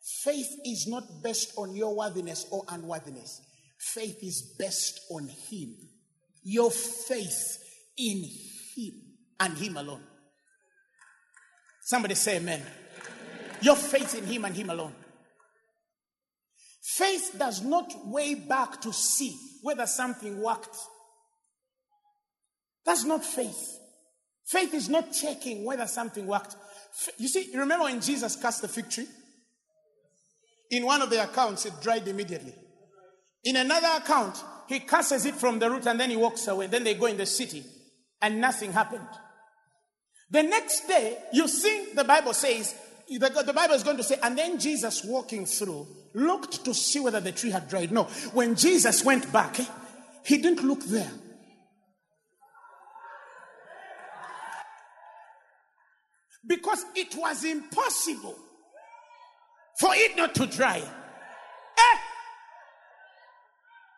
[0.01, 3.41] Faith is not based on your worthiness or unworthiness.
[3.77, 5.75] Faith is based on Him.
[6.43, 7.63] Your faith
[7.97, 8.23] in
[8.75, 8.93] Him
[9.39, 10.03] and Him alone.
[11.81, 12.61] Somebody say amen.
[13.61, 14.93] Your faith in Him and Him alone.
[16.81, 20.75] Faith does not weigh back to see whether something worked.
[22.85, 23.77] That's not faith.
[24.45, 26.55] Faith is not checking whether something worked.
[27.17, 29.07] You see, you remember when Jesus cast the fig tree?
[30.71, 32.53] In one of the accounts, it dried immediately.
[33.43, 36.67] In another account, he curses it from the root and then he walks away.
[36.67, 37.63] Then they go in the city
[38.21, 39.07] and nothing happened.
[40.29, 42.75] The next day, you see, the Bible says,
[43.09, 46.99] the, the Bible is going to say, and then Jesus walking through looked to see
[46.99, 47.91] whether the tree had dried.
[47.91, 48.03] No,
[48.33, 49.57] when Jesus went back,
[50.23, 51.11] he didn't look there.
[56.45, 58.35] Because it was impossible
[59.79, 60.77] for it not to dry.
[60.77, 61.97] Eh?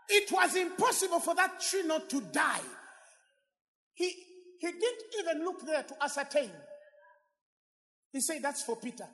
[0.09, 2.61] It was impossible for that tree not to die.
[3.95, 4.13] He,
[4.59, 6.51] he didn't even look there to ascertain.
[8.11, 9.07] He said, That's for Peter.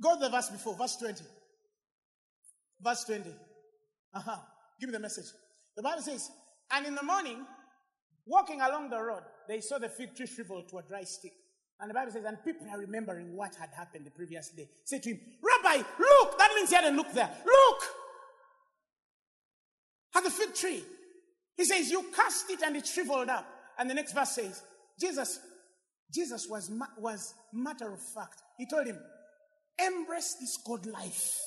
[0.00, 1.24] Go to the verse before, verse 20.
[2.80, 3.30] Verse 20.
[4.14, 4.36] Uh huh.
[4.78, 5.24] Give me the message.
[5.74, 6.30] The Bible says,
[6.70, 7.44] And in the morning,
[8.26, 11.32] Walking along the road, they saw the fig tree shrivel to a dry stick.
[11.80, 14.68] And the Bible says, and people are remembering what had happened the previous day.
[14.84, 16.38] Say to him, Rabbi, look!
[16.38, 17.30] That means he hadn't looked there.
[17.44, 17.82] Look!
[20.16, 20.82] At the fig tree.
[21.56, 23.46] He says, You cast it and it shriveled up.
[23.78, 24.62] And the next verse says,
[24.98, 25.38] Jesus,
[26.12, 28.42] Jesus was, was matter of fact.
[28.56, 28.98] He told him,
[29.78, 31.38] Embrace this God life.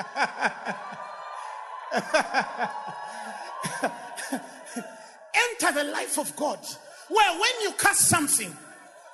[5.34, 6.58] Enter the life of God,
[7.08, 8.54] where when you cast something,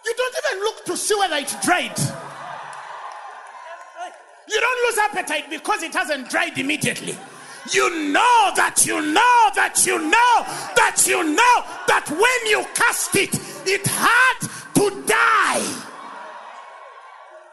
[0.04, 1.98] you don't even look to see whether it's dried.
[4.48, 7.16] You don't lose appetite because it hasn't dried immediately.
[7.72, 10.44] You know that you know that you know
[10.76, 13.34] that you know that when you cast it,
[13.66, 14.38] it had
[14.74, 15.64] to die.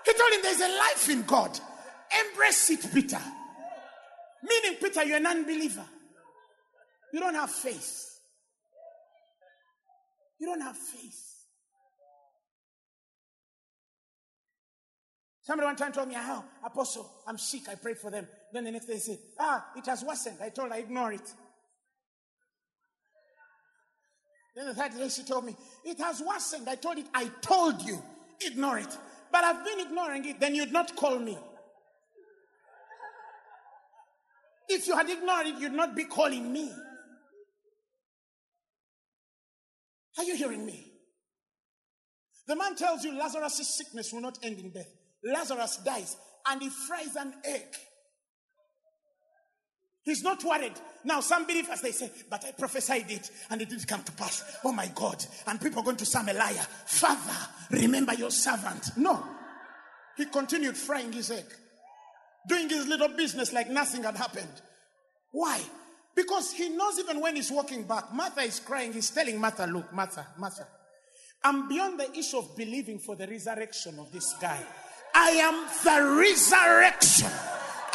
[0.05, 1.59] He told him there's a life in God.
[2.20, 3.22] Embrace it, Peter.
[4.43, 5.86] Meaning, Peter, you're an unbeliever.
[7.14, 8.20] You don't have faith.
[10.39, 11.34] You don't have faith.
[15.41, 17.64] Somebody one time told me, oh, Apostle, I'm sick.
[17.70, 18.28] I prayed for them.
[18.51, 20.38] Then the next day they said, ah, it has worsened.
[20.41, 21.34] I told her, ignore it.
[24.55, 26.70] Then the third day she told me, it has worsened.
[26.70, 28.01] I told it, I told you,
[28.39, 28.97] ignore it.
[29.32, 30.39] But I've been ignoring it.
[30.39, 31.38] Then you'd not call me.
[34.70, 36.72] If you had ignored it, you'd not be calling me.
[40.18, 40.91] Are you hearing me?
[42.47, 44.91] The man tells you Lazarus' sickness will not end in death.
[45.24, 47.66] Lazarus dies and he fries an egg.
[50.03, 50.74] He's not worried.
[51.05, 54.43] Now, some believers they say, But I prophesied it and it didn't come to pass.
[54.66, 55.26] Oh my God.
[55.47, 56.66] And people are going to I'm a liar.
[56.86, 57.38] Father,
[57.72, 58.97] remember your servant.
[58.97, 59.24] No.
[60.18, 61.45] He continued frying his egg,
[62.47, 64.61] doing his little business like nothing had happened.
[65.31, 65.61] Why?
[66.15, 68.93] Because he knows even when he's walking back, Martha is crying.
[68.93, 70.67] He's telling Martha, Look, Martha, Martha,
[71.43, 74.59] I'm beyond the issue of believing for the resurrection of this guy.
[75.15, 77.31] I am the resurrection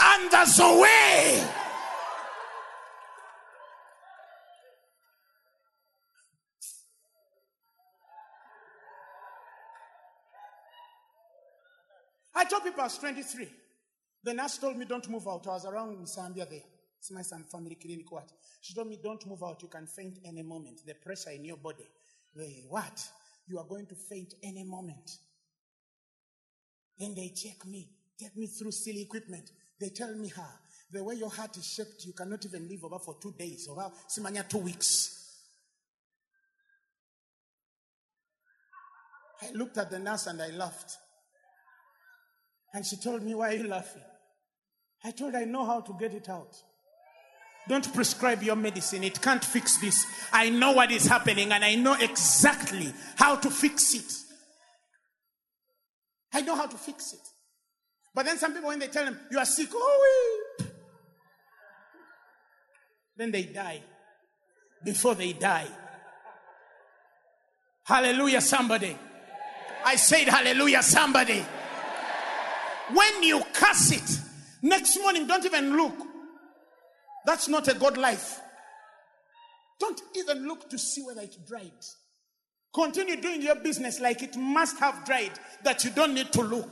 [0.01, 1.49] and the way.
[12.35, 13.49] I told people I was 23.
[14.25, 15.47] The nurse told me, don't move out.
[15.47, 16.63] I was around in Zambia there.
[16.99, 18.11] It's my son family clinic.
[18.11, 18.31] What?
[18.61, 19.63] She told me, don't move out.
[19.63, 20.81] You can faint any moment.
[20.85, 21.89] The pressure in your body.
[22.37, 23.01] Hey, what?
[23.47, 25.11] You are going to faint any moment.
[26.99, 27.89] Then they check me,
[28.19, 29.51] take me through silly equipment.
[29.81, 30.49] They tell me how.
[30.91, 33.91] The way your heart is shaped, you cannot even live over for two days, over
[34.09, 35.15] Simanya two weeks.
[39.43, 40.97] I looked at the nurse and I laughed.
[42.75, 44.03] And she told me, Why are you laughing?
[45.05, 46.57] I told her, I know how to get it out.
[47.69, 49.05] Don't prescribe your medicine.
[49.05, 50.07] It can't fix this.
[50.33, 54.13] I know what is happening and I know exactly how to fix it.
[56.33, 57.21] I know how to fix it.
[58.15, 60.69] But then some people, when they tell them, You are sick, oh, wait.
[63.17, 63.83] Then they die.
[64.85, 65.67] Before they die.
[67.85, 68.97] Hallelujah, somebody.
[69.85, 71.45] I said, Hallelujah, somebody.
[72.93, 74.21] When you curse it,
[74.63, 75.95] next morning, don't even look.
[77.27, 78.41] That's not a God life.
[79.79, 81.73] Don't even look to see whether it dried.
[82.75, 85.33] Continue doing your business like it must have dried,
[85.65, 86.71] that you don't need to look.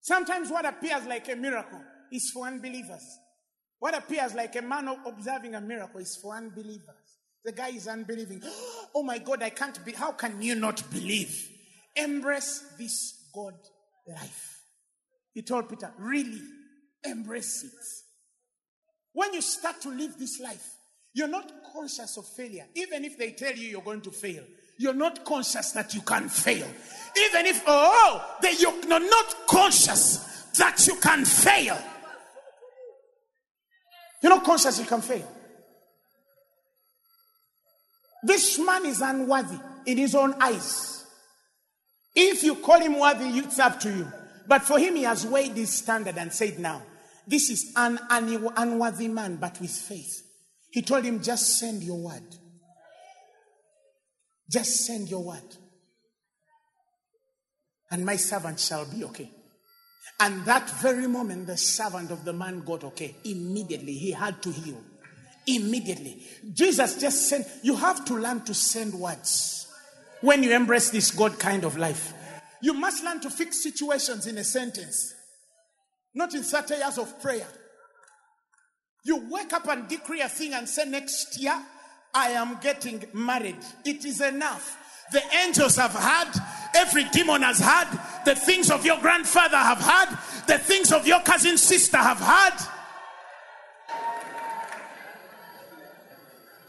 [0.00, 3.04] Sometimes what appears like a miracle is for unbelievers.
[3.78, 7.18] What appears like a man observing a miracle is for unbelievers.
[7.44, 8.42] The guy is unbelieving.
[8.92, 9.92] Oh my God, I can't be.
[9.92, 11.48] How can you not believe?
[11.94, 13.54] Embrace this God
[14.04, 14.59] life.
[15.32, 16.40] He told Peter, really
[17.04, 17.72] embrace it.
[19.12, 20.66] When you start to live this life,
[21.12, 22.66] you're not conscious of failure.
[22.74, 24.44] Even if they tell you you're going to fail,
[24.78, 26.66] you're not conscious that you can fail.
[27.16, 31.78] Even if, oh, they, you're not conscious that you can fail.
[34.22, 35.26] You're not conscious you can fail.
[38.22, 41.04] This man is unworthy in his own eyes.
[42.14, 44.12] If you call him worthy, it's up to you.
[44.50, 46.82] But for him, he has weighed his standard and said, Now,
[47.24, 50.26] this is an unworthy man, but with faith.
[50.72, 52.24] He told him, Just send your word.
[54.50, 55.56] Just send your word.
[57.92, 59.30] And my servant shall be okay.
[60.18, 63.14] And that very moment, the servant of the man got okay.
[63.24, 64.82] Immediately, he had to heal.
[65.46, 66.26] Immediately.
[66.52, 69.68] Jesus just sent, you have to learn to send words
[70.22, 72.14] when you embrace this God kind of life.
[72.62, 75.14] You must learn to fix situations in a sentence,
[76.14, 77.46] not in 30 years of prayer.
[79.04, 81.58] You wake up and decree a thing and say, Next year,
[82.12, 83.56] I am getting married.
[83.84, 84.76] It is enough.
[85.12, 86.30] The angels have had,
[86.76, 87.88] every demon has had,
[88.24, 92.60] the things of your grandfather have had, the things of your cousin sister have had.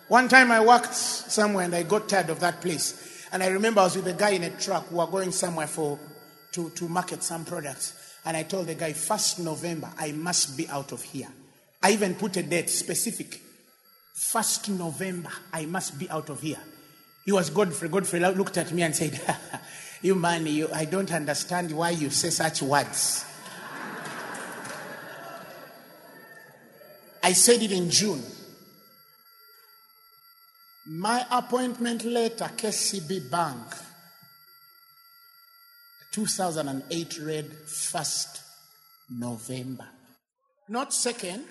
[0.07, 3.11] One time I worked somewhere and I got tired of that place.
[3.32, 5.67] And I remember I was with a guy in a truck who were going somewhere
[5.67, 5.97] for
[6.51, 8.17] to, to market some products.
[8.25, 11.29] And I told the guy, first November, I must be out of here.
[11.82, 13.41] I even put a date specific.
[14.13, 16.59] First November, I must be out of here.
[17.25, 17.89] He was Godfrey.
[17.89, 19.19] Godfrey looked at me and said,
[20.01, 23.25] You man, you, I don't understand why you say such words.
[27.23, 28.21] I said it in June.
[30.88, 33.61] My appointment letter, KCB Bank,
[36.11, 38.41] 2008 read 1st
[39.11, 39.88] November.
[40.69, 41.43] Not 2nd,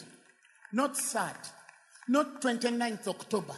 [0.72, 1.48] not 3rd,
[2.08, 3.54] not 29th October,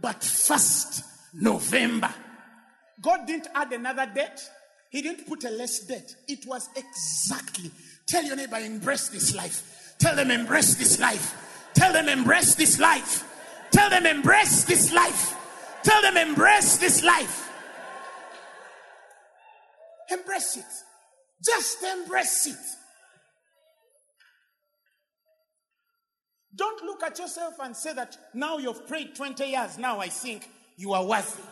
[0.00, 1.02] but 1st
[1.34, 2.12] November.
[3.02, 4.48] God didn't add another date.
[4.90, 6.16] He didn't put a less date.
[6.26, 7.70] It was exactly.
[8.06, 9.94] Tell your neighbor, embrace this life.
[9.98, 11.70] Tell them, embrace this life.
[11.74, 13.28] Tell them, embrace this life.
[13.72, 15.34] Tell them, embrace this life.
[15.82, 17.50] Tell them, embrace this life.
[20.10, 20.64] Embrace it.
[21.44, 22.56] Just embrace it.
[26.54, 29.78] Don't look at yourself and say that now you've prayed 20 years.
[29.78, 31.42] Now I think you are worthy.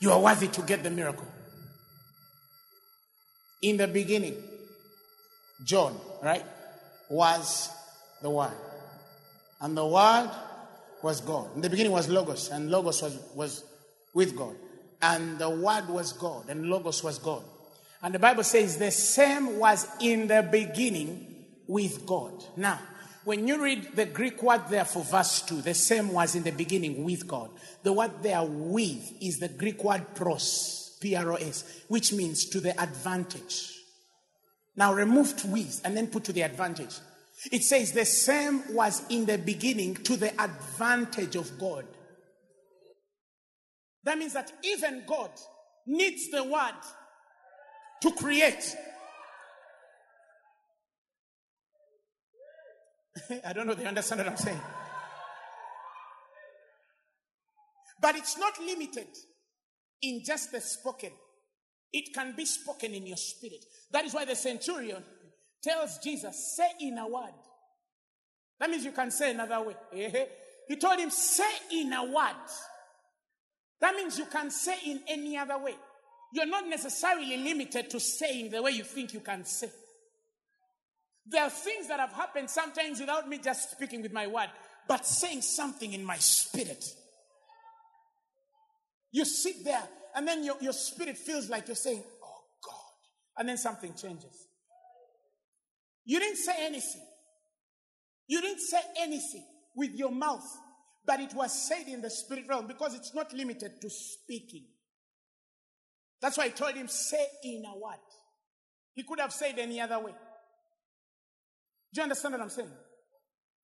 [0.00, 1.28] You are worthy to get the miracle.
[3.62, 4.36] In the beginning,
[5.64, 6.44] John, right,
[7.08, 7.70] was
[8.20, 8.52] the Word.
[9.64, 10.30] And the Word
[11.02, 11.56] was God.
[11.56, 13.64] In the beginning was Logos, and Logos was, was
[14.12, 14.54] with God.
[15.00, 17.42] And the Word was God, and Logos was God.
[18.02, 22.44] And the Bible says the same was in the beginning with God.
[22.58, 22.78] Now,
[23.24, 26.52] when you read the Greek word there for verse 2, the same was in the
[26.52, 27.48] beginning with God.
[27.82, 32.44] The word there with is the Greek word pros, P R O S, which means
[32.50, 33.72] to the advantage.
[34.76, 36.96] Now remove with and then put to the advantage.
[37.50, 41.86] It says the same was in the beginning to the advantage of God.
[44.04, 45.30] That means that even God
[45.86, 46.74] needs the word
[48.02, 48.76] to create.
[53.44, 54.60] I don't know if they understand what I'm saying.
[58.00, 59.08] But it's not limited
[60.02, 61.10] in just the spoken.
[61.92, 63.64] It can be spoken in your spirit.
[63.90, 65.02] That is why the centurion
[65.64, 67.32] tells Jesus, say in a word.
[68.60, 69.74] That means you can say another way.
[70.68, 72.36] He told him, say in a word.
[73.80, 75.74] That means you can say in any other way.
[76.32, 79.70] You're not necessarily limited to saying the way you think you can say.
[81.26, 84.50] There are things that have happened sometimes without me just speaking with my word,
[84.88, 86.84] but saying something in my spirit.
[89.12, 89.82] You sit there,
[90.14, 93.38] and then your, your spirit feels like you're saying, Oh God.
[93.38, 94.48] And then something changes.
[96.04, 97.02] You didn't say anything.
[98.26, 99.44] You didn't say anything
[99.74, 100.46] with your mouth,
[101.04, 104.64] but it was said in the spirit realm because it's not limited to speaking.
[106.20, 107.98] That's why I told him, say in a word.
[108.94, 110.12] He could have said any other way.
[111.92, 112.70] Do you understand what I'm saying?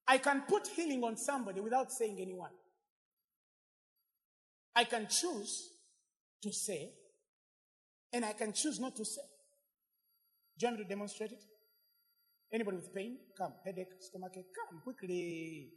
[0.07, 2.51] I can put healing on somebody without saying any word.
[4.75, 5.69] I can choose
[6.43, 6.91] to say,
[8.13, 9.23] and I can choose not to say.
[10.59, 11.43] Do you want me to demonstrate it?
[12.53, 13.17] Anybody with pain?
[13.37, 13.55] Come.
[13.65, 14.47] Headache, stomachache?
[14.55, 15.71] Come quickly.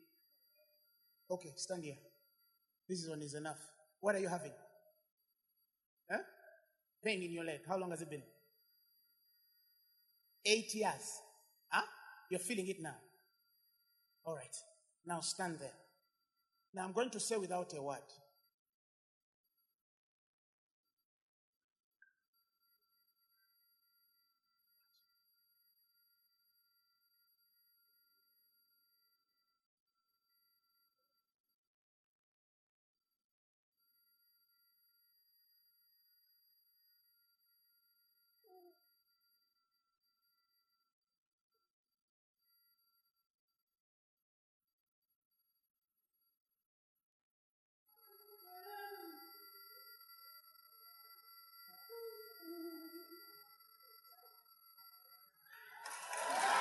[1.30, 1.97] Okay, stand here.
[2.88, 3.59] This one is enough.
[3.99, 4.51] What are you having?
[6.11, 6.19] Huh?
[7.03, 7.61] Pain in your leg.
[7.67, 8.24] How long has it been?
[10.45, 11.21] Eight years.
[11.69, 11.86] Huh?
[12.30, 12.95] You're feeling it now.
[14.26, 14.55] All right.
[15.05, 15.74] Now stand there.
[16.74, 17.99] Now I'm going to say without a word.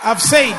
[0.04, 0.56] I've said.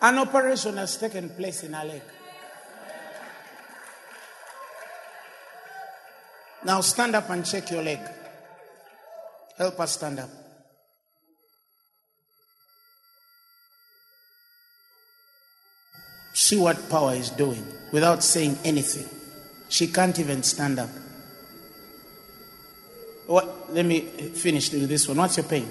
[0.00, 2.02] An operation has taken place in her leg.
[6.64, 8.00] Now stand up and check your leg.
[9.56, 10.30] Help us stand up.
[16.32, 19.08] See what power is doing without saying anything.
[19.68, 20.90] She can't even stand up.
[23.28, 25.18] What, let me finish with this one.
[25.18, 25.68] What's your pain?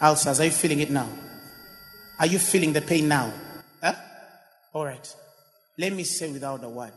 [0.00, 0.40] Ulcers.
[0.40, 1.06] Are you feeling it now?
[2.18, 3.30] Are you feeling the pain now?
[3.82, 3.92] Huh?
[4.72, 5.14] All right.
[5.76, 6.94] Let me say without a word.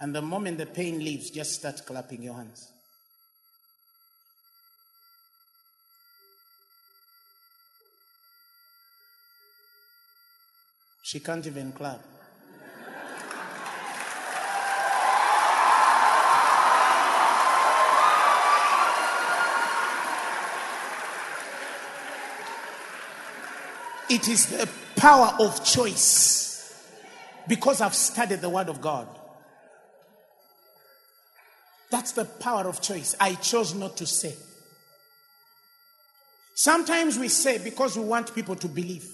[0.00, 2.68] And the moment the pain leaves, just start clapping your hands.
[11.02, 12.11] She can't even clap.
[24.12, 26.70] It is the power of choice
[27.48, 29.08] because I've studied the Word of God.
[31.90, 33.16] That's the power of choice.
[33.18, 34.34] I chose not to say.
[36.54, 39.10] Sometimes we say because we want people to believe.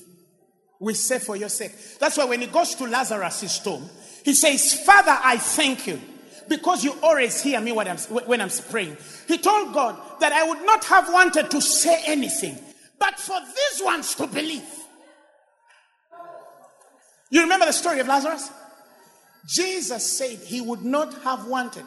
[0.81, 1.73] We say for your sake.
[2.01, 3.89] That's why when he goes to Lazarus' tomb,
[4.25, 6.01] he says, Father, I thank you
[6.49, 8.97] because you always hear me when I'm, when I'm praying.
[9.29, 12.59] He told God that I would not have wanted to say anything,
[12.99, 14.78] but for these ones to believe.
[17.31, 18.51] You remember the story of Lazarus?
[19.47, 21.85] Jesus said he would not have wanted.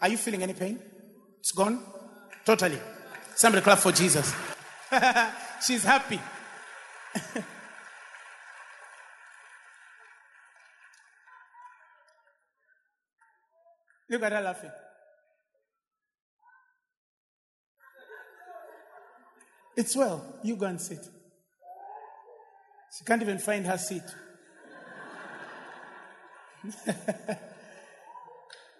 [0.00, 0.80] Are you feeling any pain?
[1.40, 1.80] It's gone?
[2.44, 2.78] Totally.
[3.34, 4.34] Somebody clap for Jesus.
[5.66, 6.20] She's happy.
[14.08, 14.70] Look at her laughing.
[19.76, 20.24] It's well.
[20.42, 21.06] You go and sit.
[22.96, 24.02] She can't even find her seat.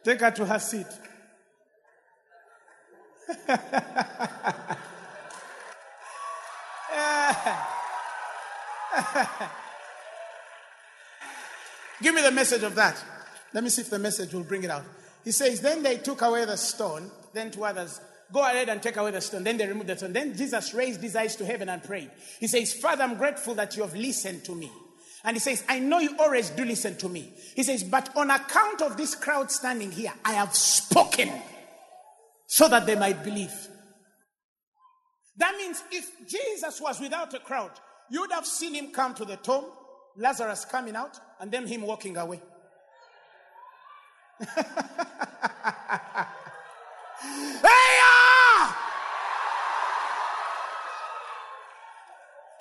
[0.04, 0.86] Take her to her seat.
[12.02, 13.04] Give me the message of that.
[13.52, 14.84] Let me see if the message will bring it out.
[15.24, 18.00] He says, Then they took away the stone, then to others,
[18.32, 19.44] Go ahead and take away the stone.
[19.44, 20.12] Then they removed the stone.
[20.12, 22.10] Then Jesus raised his eyes to heaven and prayed.
[22.40, 24.70] He says, Father, I'm grateful that you have listened to me.
[25.24, 27.32] And he says, I know you always do listen to me.
[27.54, 31.30] He says, But on account of this crowd standing here, I have spoken
[32.46, 33.52] so that they might believe.
[35.36, 37.72] That means if Jesus was without a crowd,
[38.10, 39.64] you would have seen him come to the tomb,
[40.16, 42.40] Lazarus coming out, and then him walking away.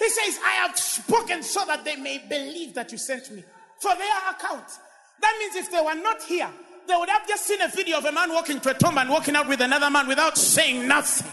[0.06, 3.44] He says, I have spoken so that they may believe that you sent me.
[3.80, 4.68] For their account.
[5.20, 6.48] That means if they were not here,
[6.88, 9.10] they would have just seen a video of a man walking to a tomb and
[9.10, 11.32] walking out with another man without saying nothing.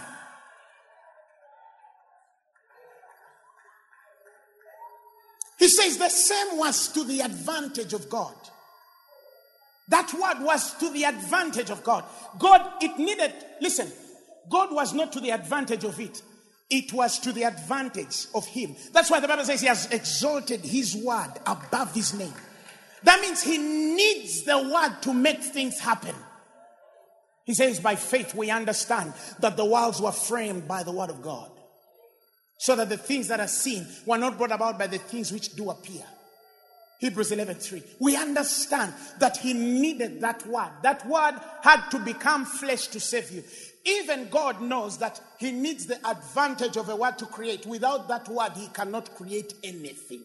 [5.58, 8.34] He says the same was to the advantage of God.
[9.88, 12.04] That word was to the advantage of God.
[12.38, 13.92] God, it needed, listen,
[14.48, 16.22] God was not to the advantage of it,
[16.72, 18.74] it was to the advantage of Him.
[18.92, 22.32] That's why the Bible says He has exalted His word above His name.
[23.02, 26.14] That means He needs the word to make things happen.
[27.44, 31.22] He says, by faith, we understand that the worlds were framed by the word of
[31.22, 31.50] God,
[32.56, 35.54] so that the things that are seen were not brought about by the things which
[35.54, 36.04] do appear.
[37.00, 37.82] Hebrews 11 3.
[37.98, 40.70] We understand that he needed that word.
[40.84, 43.42] That word had to become flesh to save you.
[43.84, 47.66] Even God knows that he needs the advantage of a word to create.
[47.66, 50.20] Without that word, he cannot create anything.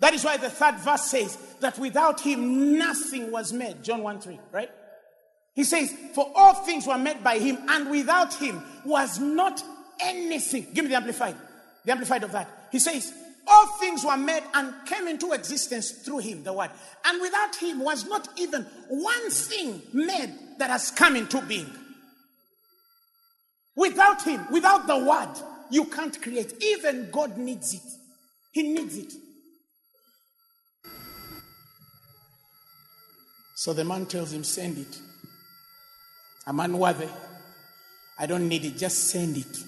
[0.00, 3.82] That is why the third verse says that without him, nothing was made.
[3.82, 4.70] John 1 3, right?
[5.54, 9.62] He says, For all things were made by him, and without him was not
[10.00, 10.66] anything.
[10.74, 11.36] Give me the amplified.
[11.84, 12.68] The amplified of that.
[12.72, 13.12] He says,
[13.46, 16.70] all things were made and came into existence through him, the word.
[17.04, 21.70] And without him was not even one thing made that has come into being.
[23.76, 25.30] Without him, without the word,
[25.70, 26.62] you can't create.
[26.62, 27.82] Even God needs it.
[28.52, 29.12] He needs it.
[33.56, 34.98] So the man tells him, Send it.
[36.46, 37.08] I'm unworthy.
[38.18, 38.76] I don't need it.
[38.76, 39.58] Just send it.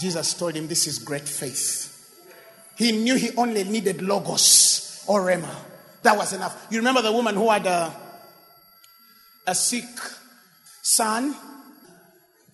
[0.00, 1.92] Jesus told him, This is great faith.
[2.76, 5.54] He knew he only needed Logos or Rhema.
[6.02, 6.66] That was enough.
[6.70, 7.94] You remember the woman who had a,
[9.46, 9.84] a sick
[10.82, 11.34] son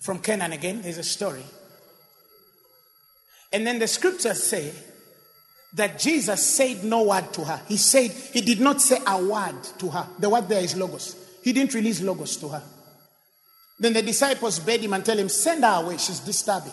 [0.02, 0.82] from Canaan again?
[0.82, 1.44] There's a story.
[3.52, 4.72] And then the scriptures say
[5.74, 7.60] that Jesus said no word to her.
[7.68, 10.06] He said, He did not say a word to her.
[10.18, 11.16] The word there is Logos.
[11.42, 12.62] He didn't release Logos to her.
[13.78, 15.98] Then the disciples bade him and tell him, Send her away.
[15.98, 16.72] She's disturbing.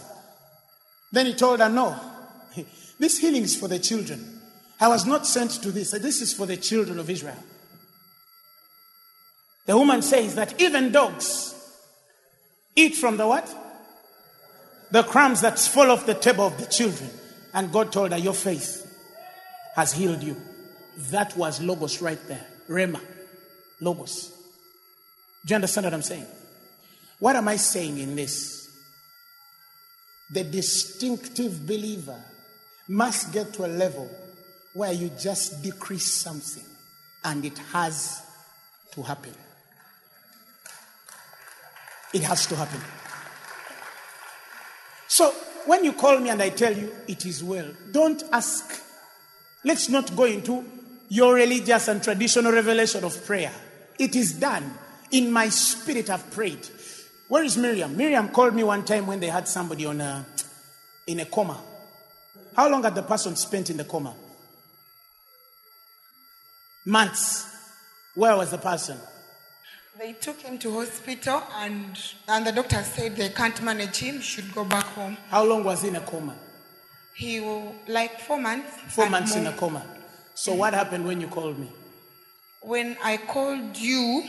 [1.12, 1.98] Then he told her, No.
[3.00, 4.42] This healing is for the children.
[4.82, 5.92] I was not sent to this.
[5.92, 7.42] This is for the children of Israel.
[9.66, 11.59] The woman says that even dogs
[12.76, 13.54] eat from the what?
[14.92, 17.10] The crumbs that fall off the table of the children.
[17.54, 18.86] And God told her, Your faith
[19.76, 20.36] has healed you.
[21.12, 22.46] That was Logos right there.
[22.68, 23.02] Rhema.
[23.80, 24.30] Logos.
[25.46, 26.26] Do you understand what I'm saying?
[27.20, 28.70] What am I saying in this?
[30.32, 32.22] The distinctive believer
[32.88, 34.10] must get to a level
[34.74, 36.64] where you just decrease something
[37.24, 38.22] and it has
[38.92, 39.34] to happen.
[42.14, 42.82] It has to happen.
[45.08, 45.32] So
[45.66, 48.84] when you call me and I tell you it is well, don't ask.
[49.64, 50.64] Let's not go into
[51.10, 53.52] your religious and traditional revelation of prayer.
[53.98, 54.74] It is done.
[55.12, 56.68] In my spirit, I've prayed.
[57.28, 57.98] Where is Miriam?
[57.98, 60.26] Miriam called me one time when they had somebody on a,
[61.08, 61.60] in a coma.
[62.56, 64.14] How long had the person spent in the coma?
[66.86, 67.48] Months.
[68.16, 68.98] Where was the person?
[70.00, 74.54] They took him to hospital and, and the doctor said they can't manage him, should
[74.56, 75.18] go back home.
[75.30, 76.36] How long was he in a coma?
[77.16, 78.72] He will, like four months.
[78.96, 79.86] Four months in a coma.
[80.36, 81.70] So what happened when you called me?
[82.62, 84.24] When I called you,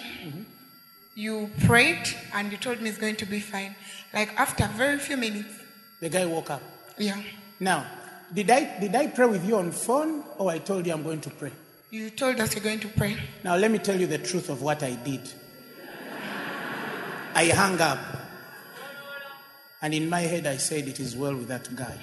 [1.14, 3.74] You prayed and you told me it's going to be fine.
[4.14, 5.52] Like after very few minutes.
[6.00, 6.62] The guy woke up.
[6.98, 7.20] Yeah.
[7.58, 7.86] Now,
[8.32, 11.20] did I did I pray with you on phone or I told you I'm going
[11.20, 11.52] to pray?
[11.90, 13.16] You told us you're going to pray.
[13.44, 15.20] Now let me tell you the truth of what I did.
[17.34, 17.98] I hung up.
[19.82, 21.98] And in my head I said it is well with that guy.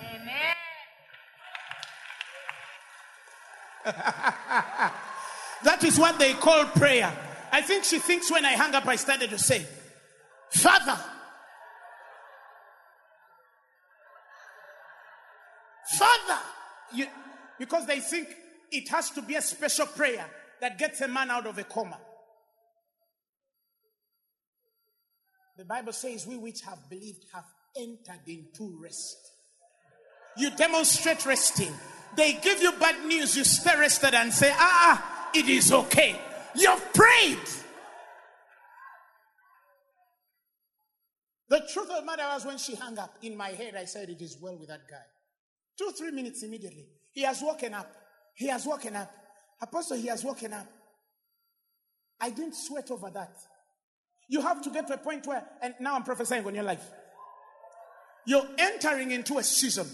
[5.64, 7.12] that is what they call prayer.
[7.52, 9.66] I think she thinks when I hung up I started to say,
[10.50, 10.98] Father,
[15.98, 16.42] Father,
[16.94, 17.08] you,
[17.60, 18.28] because they think
[18.72, 20.26] it has to be a special prayer
[20.60, 21.98] that gets a man out of a coma.
[25.58, 29.18] The Bible says, We which have believed have entered into rest.
[30.38, 31.74] You demonstrate resting.
[32.16, 36.20] They give you bad news, you stay rested and say, Ah, it is okay.
[36.56, 37.40] You've prayed.
[41.50, 44.10] The truth of the matter was when she hung up, in my head, I said,
[44.10, 44.98] It is well with that guy.
[45.78, 47.92] Two, three minutes immediately, he has woken up.
[48.36, 49.12] He has woken up.
[49.60, 50.68] Apostle, he has woken up.
[52.20, 53.36] I didn't sweat over that.
[54.30, 56.84] You have to get to a point where, and now I'm prophesying on your life.
[58.26, 59.88] You're entering into a season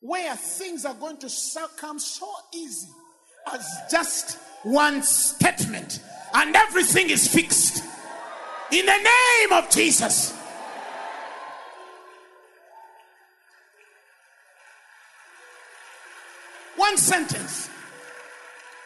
[0.00, 1.30] where things are going to
[1.76, 2.88] come so easy
[3.52, 6.00] as just one statement,
[6.32, 7.82] and everything is fixed.
[8.70, 10.32] In the name of Jesus.
[16.76, 17.68] One sentence.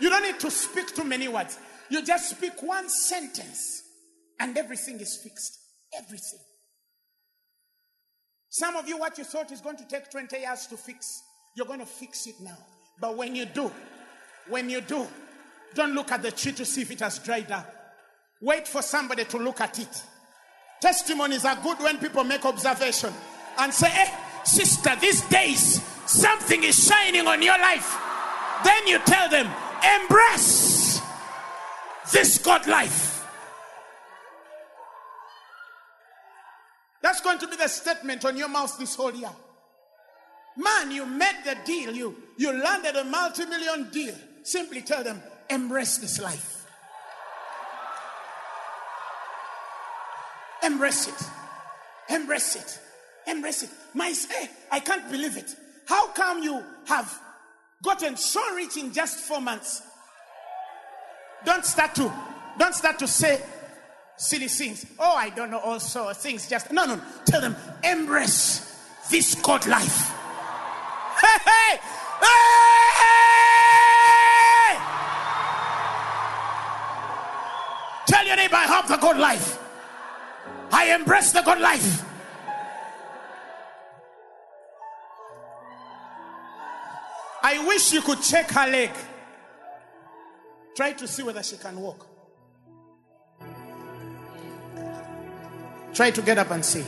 [0.01, 1.59] You don't need to speak too many words.
[1.91, 3.83] You just speak one sentence
[4.40, 5.59] and everything is fixed.
[5.97, 6.40] Everything.
[8.51, 11.23] Some of you, what you thought is going to take 20 years to fix,
[11.55, 12.56] you're going to fix it now.
[13.01, 13.70] But when you do,
[14.48, 15.06] when you do,
[15.74, 17.73] don't look at the tree to see if it has dried up.
[18.40, 20.02] Wait for somebody to look at it.
[20.81, 23.12] Testimonies are good when people make observation
[23.59, 27.97] and say, eh, sister, these days something is shining on your life.
[28.65, 29.47] Then you tell them,
[30.01, 31.01] embrace
[32.12, 33.18] this God life.
[37.19, 39.32] That's going to be the statement on your mouth this whole year.
[40.57, 41.93] Man, you made the deal.
[41.93, 44.15] You, you landed a multi million deal.
[44.45, 45.20] Simply tell them,
[45.51, 46.65] embrace this life.
[50.62, 52.15] Embrace it.
[52.15, 52.78] Embrace it.
[53.27, 53.70] Embrace it.
[53.95, 55.57] My, hey, I can't believe it.
[55.86, 57.12] How come you have
[57.82, 59.82] gotten so rich in just four months?
[61.45, 62.12] Don't start to,
[62.59, 63.43] don't start to say,
[64.19, 64.85] silly things.
[64.99, 66.70] Oh, I don't know, also things just.
[66.70, 67.01] No, no.
[67.24, 68.61] Tell them, embrace
[69.11, 70.11] this God life.
[71.20, 72.78] Hey, hey, hey!
[78.07, 79.59] Tell your neighbor, I have the God life.
[80.70, 82.05] I embrace the God life.
[87.43, 88.90] I wish you could check her leg.
[90.77, 92.07] Try to see whether she can walk.
[95.94, 96.85] Try to get up and see.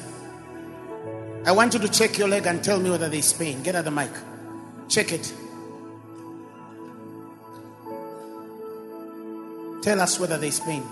[1.46, 3.62] I want you to check your leg and tell me whether there's pain.
[3.62, 4.10] Get at the mic.
[4.88, 5.32] Check it.
[9.82, 10.82] Tell us whether there's pain.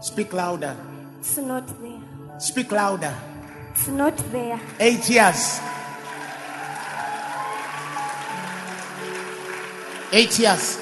[0.00, 0.76] Speak louder.
[1.20, 2.00] It's not there.
[2.40, 3.14] Speak louder.
[3.72, 4.60] It's not there.
[4.80, 5.60] Eight years.
[10.12, 10.78] Eight years.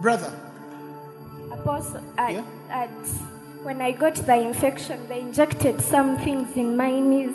[0.00, 0.32] Brother,
[2.18, 2.44] I, Yeah?
[2.70, 2.90] at,
[3.62, 7.34] when I got the infection, they injected some things in my knees.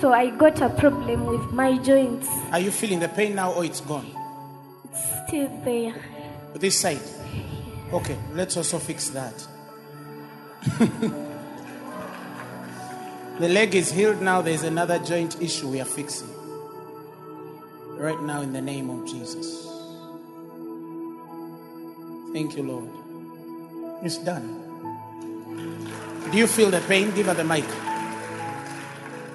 [0.00, 2.28] So I got a problem with my joints.
[2.52, 4.06] are you feeling the pain now or it's gone?
[4.84, 5.94] It's still there.
[6.54, 7.00] This side.
[7.92, 9.34] Okay, let's also fix that.
[13.38, 14.40] the leg is healed now.
[14.40, 16.28] There's another joint issue we are fixing.
[17.98, 19.66] Right now, in the name of Jesus.
[22.32, 22.88] Thank you, Lord.
[24.02, 24.58] It's done.
[26.30, 27.12] Do you feel the pain?
[27.12, 27.64] Give her the mic.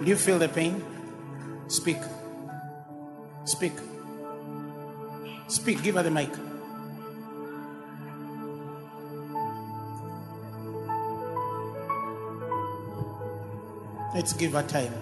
[0.03, 0.83] Do you feel the pain?
[1.67, 1.97] Speak.
[3.45, 3.73] Speak.
[5.47, 5.81] Speak.
[5.83, 6.31] Give her the mic.
[14.13, 14.93] Let's give her time.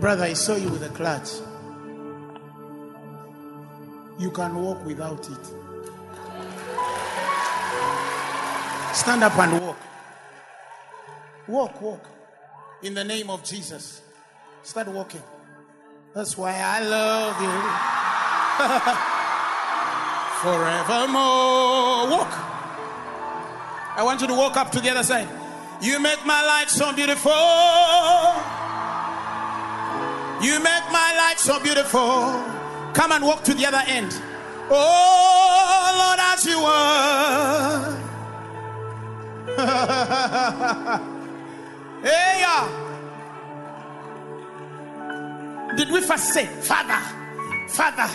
[0.00, 1.28] Brother, I saw you with a clutch.
[4.18, 5.75] You can walk without it.
[9.06, 9.78] Stand up and walk.
[11.46, 12.04] Walk, walk.
[12.82, 14.02] In the name of Jesus.
[14.64, 15.22] Start walking.
[16.12, 17.46] That's why I love you.
[20.42, 22.18] forevermore.
[22.18, 22.32] Walk.
[23.96, 25.28] I want you to walk up to the other side.
[25.80, 27.30] You make my life so beautiful.
[30.44, 32.42] You make my life so beautiful.
[32.92, 34.20] Come and walk to the other end.
[34.68, 37.95] Oh Lord, as you are.
[42.02, 42.36] hey.
[45.76, 46.98] Did we first say, Father,
[47.68, 48.08] Father?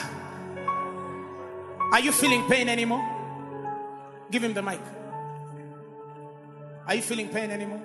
[1.91, 3.05] Are you feeling pain anymore?
[4.31, 4.79] Give him the mic.
[6.87, 7.81] Are you feeling pain anymore?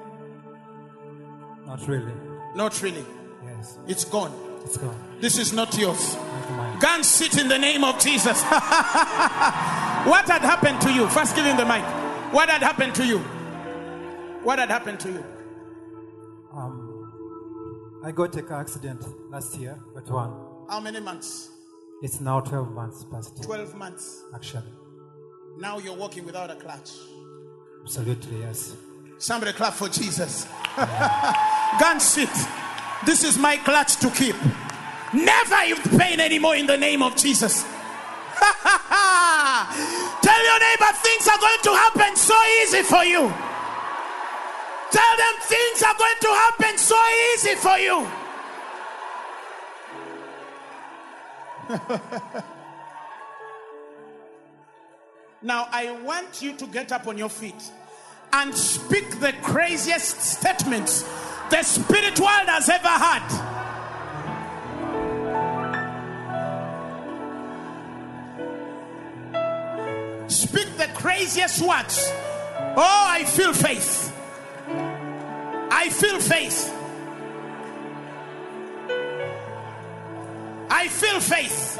[1.66, 2.12] Not really.
[2.54, 3.04] Not really.
[3.44, 4.32] Yes, It's gone.
[4.64, 4.96] it's gone.
[5.20, 6.14] This is not yours.
[6.16, 6.78] Not mine.
[6.78, 8.42] Go and sit in the name of Jesus.
[8.44, 11.06] what had happened to you?
[11.08, 11.84] First, give him the mic.
[12.32, 13.22] What had happened to you?
[14.46, 15.24] What had happened to you?
[16.54, 20.32] Um, I got a car accident last year, but one.
[20.70, 21.50] How many months?
[22.00, 24.22] It's now 12 months past, 12 months.
[24.32, 24.70] actually.
[25.58, 26.90] Now you're walking without a clutch.
[27.82, 28.76] Absolutely, yes.
[29.18, 30.46] Somebody clap for Jesus.
[30.76, 30.84] Go
[31.90, 32.30] and sit.
[33.04, 34.36] This is my clutch to keep.
[35.12, 37.64] Never in pain anymore in the name of Jesus.
[40.22, 43.34] Tell your neighbor things are going to happen so easy for you.
[44.90, 46.96] Tell them things are going to happen so
[47.34, 48.06] easy for you.
[55.42, 57.72] now, I want you to get up on your feet
[58.32, 61.02] and speak the craziest statements
[61.50, 63.26] the spirit world has ever had.
[70.28, 72.12] Speak the craziest words.
[72.76, 74.15] Oh, I feel faith.
[75.78, 76.72] I feel faith.
[80.70, 81.78] I feel faith.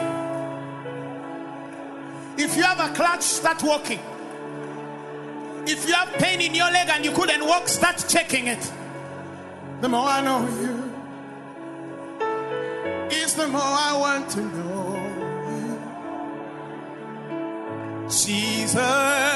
[2.37, 4.01] If you have a clutch, start walking.
[5.67, 8.71] If you have pain in your leg and you couldn't walk, start checking it.
[9.81, 10.93] The more I know you,
[13.17, 14.97] is the more I want to know
[18.03, 18.09] you.
[18.11, 19.36] Jesus.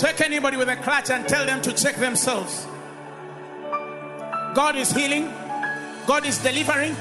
[0.00, 2.66] Check anybody with a clutch and tell them to check themselves.
[4.54, 5.32] God is healing,
[6.06, 6.94] God is delivering.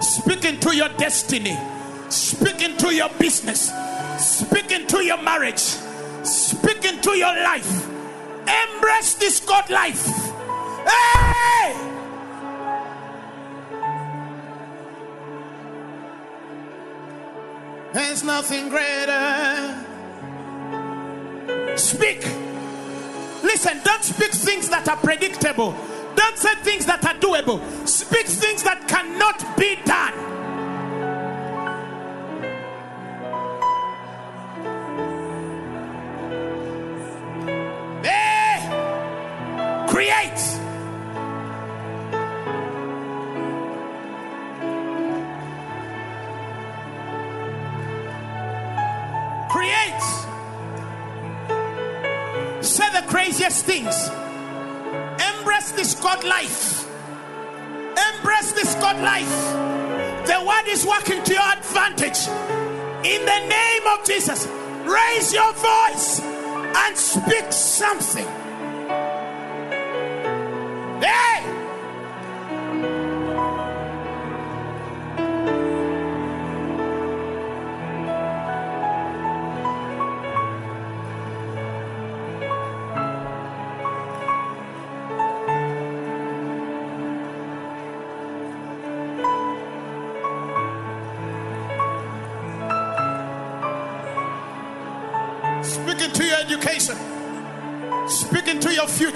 [0.00, 1.56] Speak into your destiny,
[2.08, 3.70] speak into your business,
[4.18, 5.60] speak into your marriage,
[6.24, 7.86] speak into your life.
[8.40, 10.06] Embrace this God life.
[10.86, 11.76] Hey!
[17.92, 19.89] There's nothing greater.
[21.80, 22.22] Speak.
[23.42, 25.74] Listen, don't speak things that are predictable.
[26.14, 27.58] Don't say things that are doable.
[27.88, 30.14] Speak things that cannot be done.
[38.04, 39.86] Eh!
[39.88, 40.30] Create.
[40.36, 40.69] Create.
[53.20, 54.08] Craziest things.
[55.30, 56.88] Embrace this God life.
[58.14, 59.36] Embrace this God life.
[60.26, 62.26] The word is working to your advantage.
[63.04, 64.46] In the name of Jesus,
[64.86, 68.26] raise your voice and speak something.
[71.02, 71.59] Hey!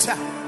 [0.06, 0.44] Your future.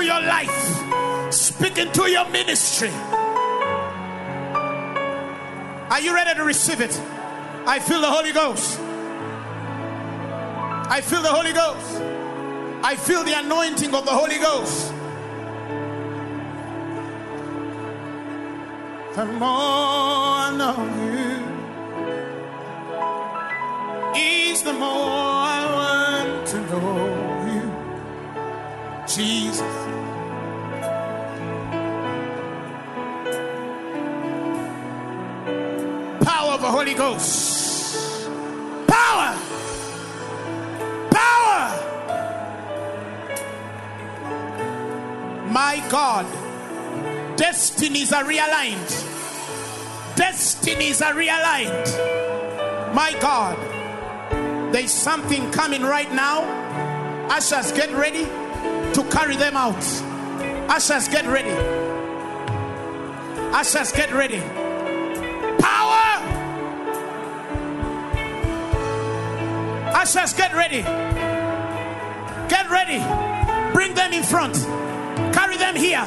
[0.00, 1.32] Your life.
[1.32, 2.90] speaking to your ministry.
[5.90, 6.98] Are you ready to receive it?
[7.66, 8.80] I feel the Holy Ghost.
[10.88, 12.00] I feel the Holy Ghost.
[12.82, 14.92] I feel the anointing of the Holy Ghost.
[19.16, 21.40] The more I know you
[24.20, 26.19] is the more I want
[26.70, 27.66] know you,
[29.06, 29.60] Jesus.
[36.24, 38.28] Power of the Holy Ghost.
[38.86, 39.36] Power.
[41.10, 41.64] Power.
[45.50, 46.26] My God.
[47.36, 49.06] Destinies are realigned.
[50.14, 52.94] Destinies are realigned.
[52.94, 53.56] My God,
[54.72, 56.59] there's something coming right now.
[57.30, 59.76] Ushers, get ready to carry them out.
[60.68, 61.52] Ushers, get ready.
[63.54, 64.40] Ushers, get ready.
[65.60, 66.10] Power!
[69.94, 70.82] Ushers, get ready.
[72.48, 72.98] Get ready.
[73.72, 74.56] Bring them in front.
[75.32, 76.04] Carry them here.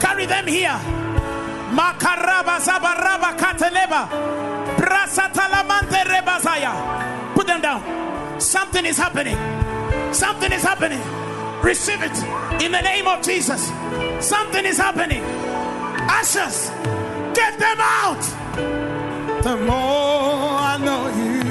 [0.00, 0.80] Carry them here.
[1.76, 4.08] Makaraba zabaraba kateleba.
[6.08, 7.34] Rebazaya.
[7.34, 8.40] Put them down.
[8.40, 9.59] Something is happening.
[10.12, 11.00] Something is happening.
[11.62, 12.16] Receive it
[12.62, 13.70] in the name of Jesus.
[14.20, 15.22] Something is happening.
[15.22, 16.70] Ashes,
[17.34, 18.22] get them out.
[19.42, 21.42] The more I know you,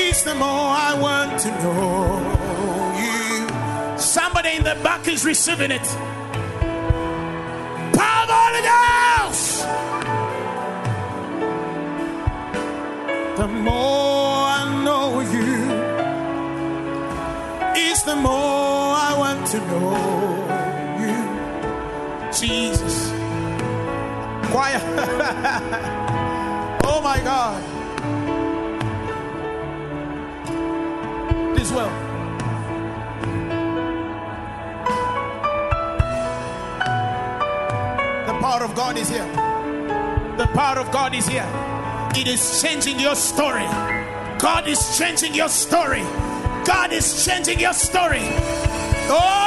[0.00, 0.48] is the more
[0.88, 2.20] I want to know
[3.02, 3.98] you.
[3.98, 5.86] Somebody in the back is receiving it.
[7.96, 8.66] Power of the.
[13.36, 14.05] The more
[18.22, 19.96] more I want to know
[21.02, 21.16] you.
[22.32, 23.10] Jesus.
[24.50, 24.80] Choir.
[26.84, 27.62] oh my God.
[31.56, 31.90] This well.
[38.26, 39.26] The power of God is here.
[40.36, 41.46] The power of God is here.
[42.14, 43.66] It is changing your story.
[44.38, 46.02] God is changing your story.
[46.66, 48.22] God is changing your story.
[49.08, 49.46] Oh!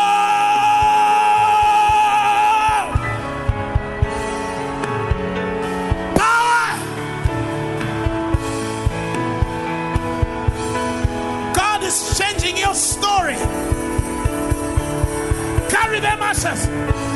[6.16, 6.80] Power!
[11.54, 13.36] God is changing your story.
[15.70, 16.68] Carry them, ashes.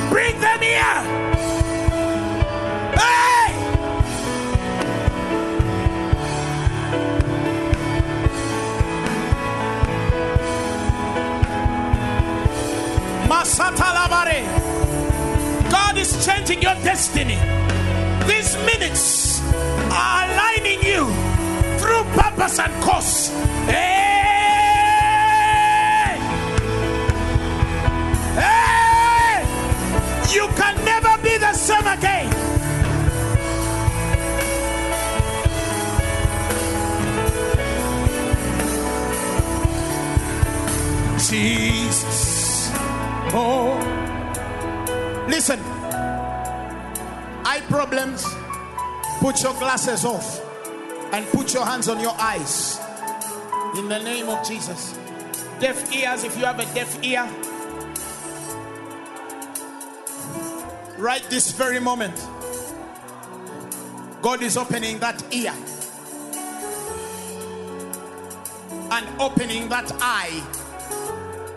[0.10, 1.33] Bring them here.
[15.70, 17.38] God is changing your destiny.
[18.26, 19.42] These minutes
[19.92, 21.06] are aligning you
[21.78, 23.30] through purpose and course.
[23.68, 24.00] Hey!
[24.00, 24.03] Eh?
[49.24, 50.42] Put your glasses off
[51.14, 52.78] and put your hands on your eyes.
[53.78, 55.00] In the name of Jesus.
[55.62, 57.24] Deaf ears, if you have a deaf ear,
[60.98, 62.14] right this very moment,
[64.22, 65.54] God is opening that ear
[68.92, 70.44] and opening that eye.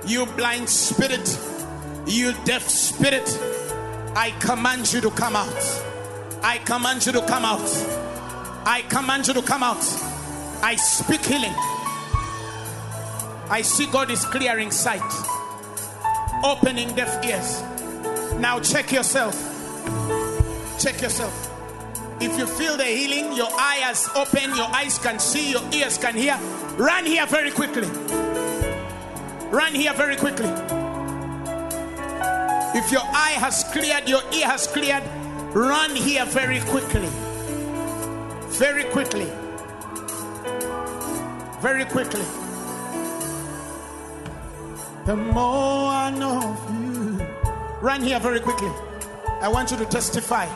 [0.06, 1.36] You blind spirit,
[2.06, 3.28] you deaf spirit,
[4.14, 5.95] I command you to come out.
[6.43, 7.69] I command you to come out.
[8.67, 9.85] I command you to come out.
[10.63, 11.55] I speak healing.
[13.49, 15.01] I see God is clearing sight,
[16.43, 17.63] opening deaf ears.
[18.41, 19.35] Now check yourself.
[20.81, 21.53] Check yourself.
[22.21, 26.17] If you feel the healing, your eyes open, your eyes can see, your ears can
[26.17, 26.39] hear,
[26.77, 27.89] run here very quickly.
[29.51, 30.49] Run here very quickly.
[32.75, 35.03] If your eye has cleared, your ear has cleared,
[35.57, 37.09] run here very quickly.
[38.59, 39.33] Very quickly.
[41.61, 42.24] Very quickly.
[45.07, 47.27] The more I know of you,
[47.81, 48.70] run here very quickly.
[49.41, 50.47] I want you to testify.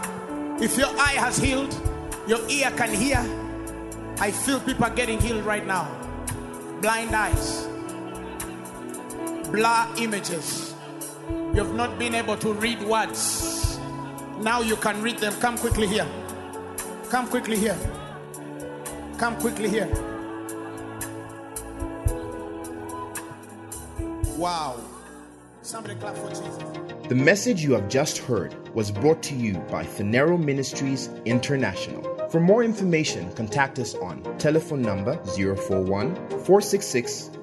[0.61, 1.75] If your eye has healed,
[2.27, 3.25] your ear can hear.
[4.19, 5.89] I feel people are getting healed right now.
[6.83, 7.67] Blind eyes,
[9.51, 10.75] blur images.
[11.55, 13.70] You've not been able to read words.
[14.41, 15.35] Now you can read them.
[15.35, 16.07] Come quickly here.
[17.11, 17.77] Come quickly here.
[19.19, 19.87] Come quickly here.
[24.39, 24.81] Wow.
[25.61, 26.59] Somebody clap for Jesus.
[27.11, 32.03] The message you have just heard was brought to you by Phaneroo Ministries International.
[32.31, 37.31] For more information, contact us on telephone number 041 466